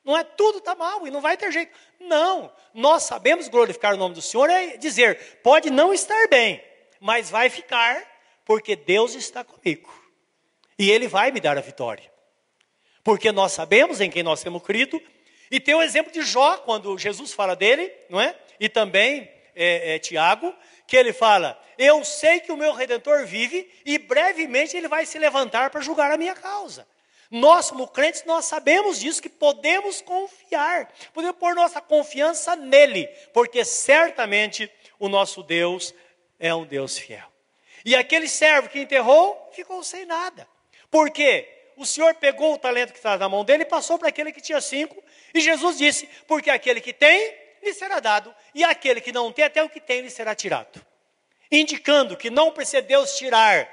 Não 0.05 0.17
é 0.17 0.23
tudo 0.23 0.59
está 0.59 0.75
mal 0.75 1.07
e 1.07 1.11
não 1.11 1.21
vai 1.21 1.37
ter 1.37 1.51
jeito. 1.51 1.73
Não, 1.99 2.53
nós 2.75 3.05
sabemos 3.05 3.49
glorificar 3.49 3.95
o 3.95 3.97
nome 3.97 4.15
do 4.15 4.21
Senhor 4.21 4.51
é 4.51 4.77
dizer, 4.77 5.41
pode 5.43 5.71
não 5.71 5.95
estar 5.95 6.29
bem, 6.29 6.63
mas 7.01 7.31
vai 7.31 7.49
ficar, 7.49 8.03
porque 8.45 8.77
Deus 8.77 9.15
está 9.15 9.43
comigo. 9.43 9.93
E 10.79 10.91
Ele 10.91 11.09
vai 11.09 11.31
me 11.31 11.41
dar 11.41 11.57
a 11.57 11.63
vitória. 11.63 12.13
Porque 13.03 13.33
nós 13.33 13.53
sabemos 13.53 14.01
em 14.01 14.11
quem 14.11 14.23
nós 14.23 14.43
temos 14.43 14.63
crido. 14.63 15.01
E 15.51 15.61
tem 15.61 15.75
o 15.75 15.83
exemplo 15.83 16.13
de 16.13 16.23
Jó, 16.23 16.59
quando 16.59 16.99
Jesus 16.99 17.33
fala 17.33 17.55
dele, 17.55 17.93
não 18.11 18.21
é? 18.21 18.37
E 18.59 18.69
também 18.69 19.31
é, 19.55 19.95
é, 19.95 19.99
Tiago, 19.99 20.55
que 20.87 20.97
ele 20.97 21.13
fala: 21.13 21.61
Eu 21.79 22.05
sei 22.05 22.41
que 22.41 22.53
o 22.53 22.57
meu 22.57 22.73
redentor 22.73 23.27
vive 23.27 23.71
e 23.85 23.99
brevemente 23.99 24.77
ele 24.77 24.89
vai 24.89 25.07
se 25.07 25.19
levantar 25.19 25.71
para 25.71 25.81
julgar 25.81 26.11
a 26.11 26.17
minha 26.17 26.35
causa. 26.35 26.87
Nós, 27.31 27.71
como 27.71 27.89
crentes, 27.89 28.25
nós 28.25 28.45
sabemos 28.45 29.01
disso, 29.01 29.21
que 29.21 29.29
podemos 29.29 30.01
confiar, 30.01 30.93
podemos 31.13 31.37
pôr 31.37 31.55
nossa 31.55 31.81
confiança 31.81 32.55
nele, 32.55 33.07
porque 33.33 33.65
certamente 33.65 34.71
o 34.99 35.09
nosso 35.09 35.43
Deus 35.43 35.95
é 36.39 36.55
um 36.55 36.65
Deus 36.65 36.97
fiel. 36.97 37.27
E 37.85 37.97
aquele 37.97 38.29
servo 38.29 38.69
que 38.69 38.81
enterrou 38.81 39.51
ficou 39.53 39.83
sem 39.83 40.05
nada. 40.07 40.47
Por 40.91 41.11
quê? 41.11 41.49
O 41.77 41.85
Senhor 41.85 42.15
pegou 42.15 42.55
o 42.55 42.59
talento 42.59 42.93
que 42.93 42.99
estava 42.99 43.19
na 43.19 43.29
mão 43.29 43.45
dele 43.45 43.65
e 43.65 43.67
passou 43.67 43.99
para 43.99 44.09
aquele 44.09 44.31
que 44.31 44.41
tinha 44.41 44.61
cinco, 44.61 45.03
e 45.35 45.41
Jesus 45.41 45.77
disse: 45.77 46.09
Porque 46.27 46.51
aquele 46.51 46.81
que 46.81 46.93
tem, 46.93 47.35
lhe 47.65 47.75
será 47.75 47.99
dado, 47.99 48.35
e 48.55 48.63
aquele 48.63 49.01
que 49.01 49.11
não 49.11 49.33
tem, 49.33 49.45
até 49.45 49.63
o 49.63 49.69
que 49.69 49.81
tem, 49.81 50.03
lhe 50.03 50.11
será 50.11 50.35
tirado. 50.35 50.85
Indicando 51.51 52.17
que 52.17 52.31
não 52.31 52.53
precisa 52.53 52.83
Deus 52.83 53.17
tirar 53.17 53.69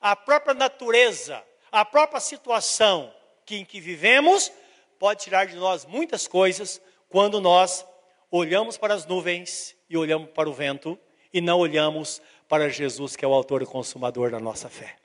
a 0.00 0.14
própria 0.14 0.54
natureza, 0.54 1.42
a 1.70 1.84
própria 1.84 2.20
situação 2.20 3.12
que, 3.44 3.56
em 3.56 3.64
que 3.64 3.80
vivemos, 3.80 4.52
pode 4.98 5.22
tirar 5.22 5.46
de 5.46 5.56
nós 5.56 5.84
muitas 5.84 6.26
coisas 6.26 6.80
quando 7.08 7.40
nós 7.40 7.84
olhamos 8.30 8.76
para 8.76 8.94
as 8.94 9.06
nuvens 9.06 9.76
e 9.88 9.96
olhamos 9.96 10.30
para 10.30 10.48
o 10.48 10.52
vento 10.52 10.98
e 11.32 11.40
não 11.40 11.58
olhamos 11.58 12.20
para 12.48 12.68
Jesus, 12.68 13.16
que 13.16 13.24
é 13.24 13.28
o 13.28 13.34
autor 13.34 13.62
e 13.62 13.66
consumador 13.66 14.30
da 14.30 14.38
nossa 14.38 14.68
fé. 14.68 14.96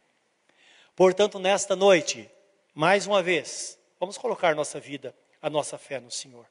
Portanto, 0.96 1.40
nesta 1.40 1.76
noite, 1.76 2.30
mais 2.74 3.08
uma 3.08 3.24
vez, 3.24 3.80
vamos 4.00 4.18
colocar 4.18 4.56
nossa 4.56 4.80
vida, 4.80 5.16
a 5.42 5.50
nossa 5.50 5.78
fé 5.78 6.00
no 6.00 6.12
Senhor. 6.12 6.46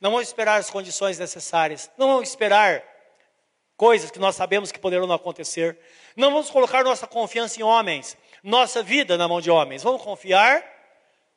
Não 0.00 0.10
vamos 0.10 0.28
esperar 0.28 0.60
as 0.60 0.70
condições 0.70 1.18
necessárias. 1.18 1.90
Não 1.96 2.08
vamos 2.08 2.28
esperar 2.28 2.82
coisas 3.76 4.10
que 4.10 4.18
nós 4.18 4.36
sabemos 4.36 4.72
que 4.72 4.78
poderão 4.78 5.06
não 5.06 5.14
acontecer. 5.14 5.78
Não 6.14 6.30
vamos 6.30 6.50
colocar 6.50 6.84
nossa 6.84 7.06
confiança 7.06 7.60
em 7.60 7.62
homens, 7.62 8.16
nossa 8.42 8.82
vida 8.82 9.16
na 9.16 9.28
mão 9.28 9.40
de 9.40 9.50
homens. 9.50 9.82
Vamos 9.82 10.02
confiar 10.02 10.64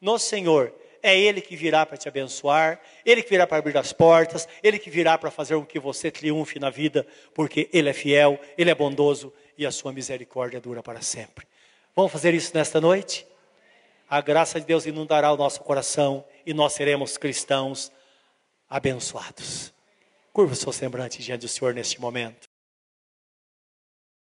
no 0.01 0.17
Senhor. 0.17 0.73
É 1.01 1.17
Ele 1.17 1.39
que 1.39 1.55
virá 1.55 1.85
para 1.85 1.95
te 1.95 2.09
abençoar, 2.09 2.79
Ele 3.05 3.23
que 3.23 3.29
virá 3.29 3.47
para 3.47 3.57
abrir 3.57 3.77
as 3.77 3.93
portas, 3.93 4.47
Ele 4.61 4.77
que 4.77 4.89
virá 4.89 5.17
para 5.17 5.31
fazer 5.31 5.55
com 5.55 5.65
que 5.65 5.79
você 5.79 6.11
triunfe 6.11 6.59
na 6.59 6.69
vida, 6.69 7.07
porque 7.33 7.69
Ele 7.71 7.89
é 7.89 7.93
fiel, 7.93 8.37
Ele 8.57 8.69
é 8.69 8.75
bondoso 8.75 9.33
e 9.57 9.65
a 9.65 9.71
sua 9.71 9.93
misericórdia 9.93 10.59
dura 10.59 10.83
para 10.83 11.01
sempre. 11.01 11.47
Vamos 11.95 12.11
fazer 12.11 12.33
isso 12.33 12.51
nesta 12.53 12.81
noite? 12.81 13.25
A 14.09 14.19
graça 14.19 14.59
de 14.59 14.65
Deus 14.65 14.85
inundará 14.85 15.31
o 15.31 15.37
nosso 15.37 15.61
coração 15.61 16.25
e 16.45 16.53
nós 16.53 16.73
seremos 16.73 17.17
cristãos 17.17 17.91
abençoados. 18.69 19.73
Curva 20.31 20.53
o 20.53 20.55
seu 20.55 20.71
semblante 20.71 21.23
diante 21.23 21.41
do 21.41 21.47
Senhor 21.47 21.73
neste 21.73 21.99
momento. 21.99 22.48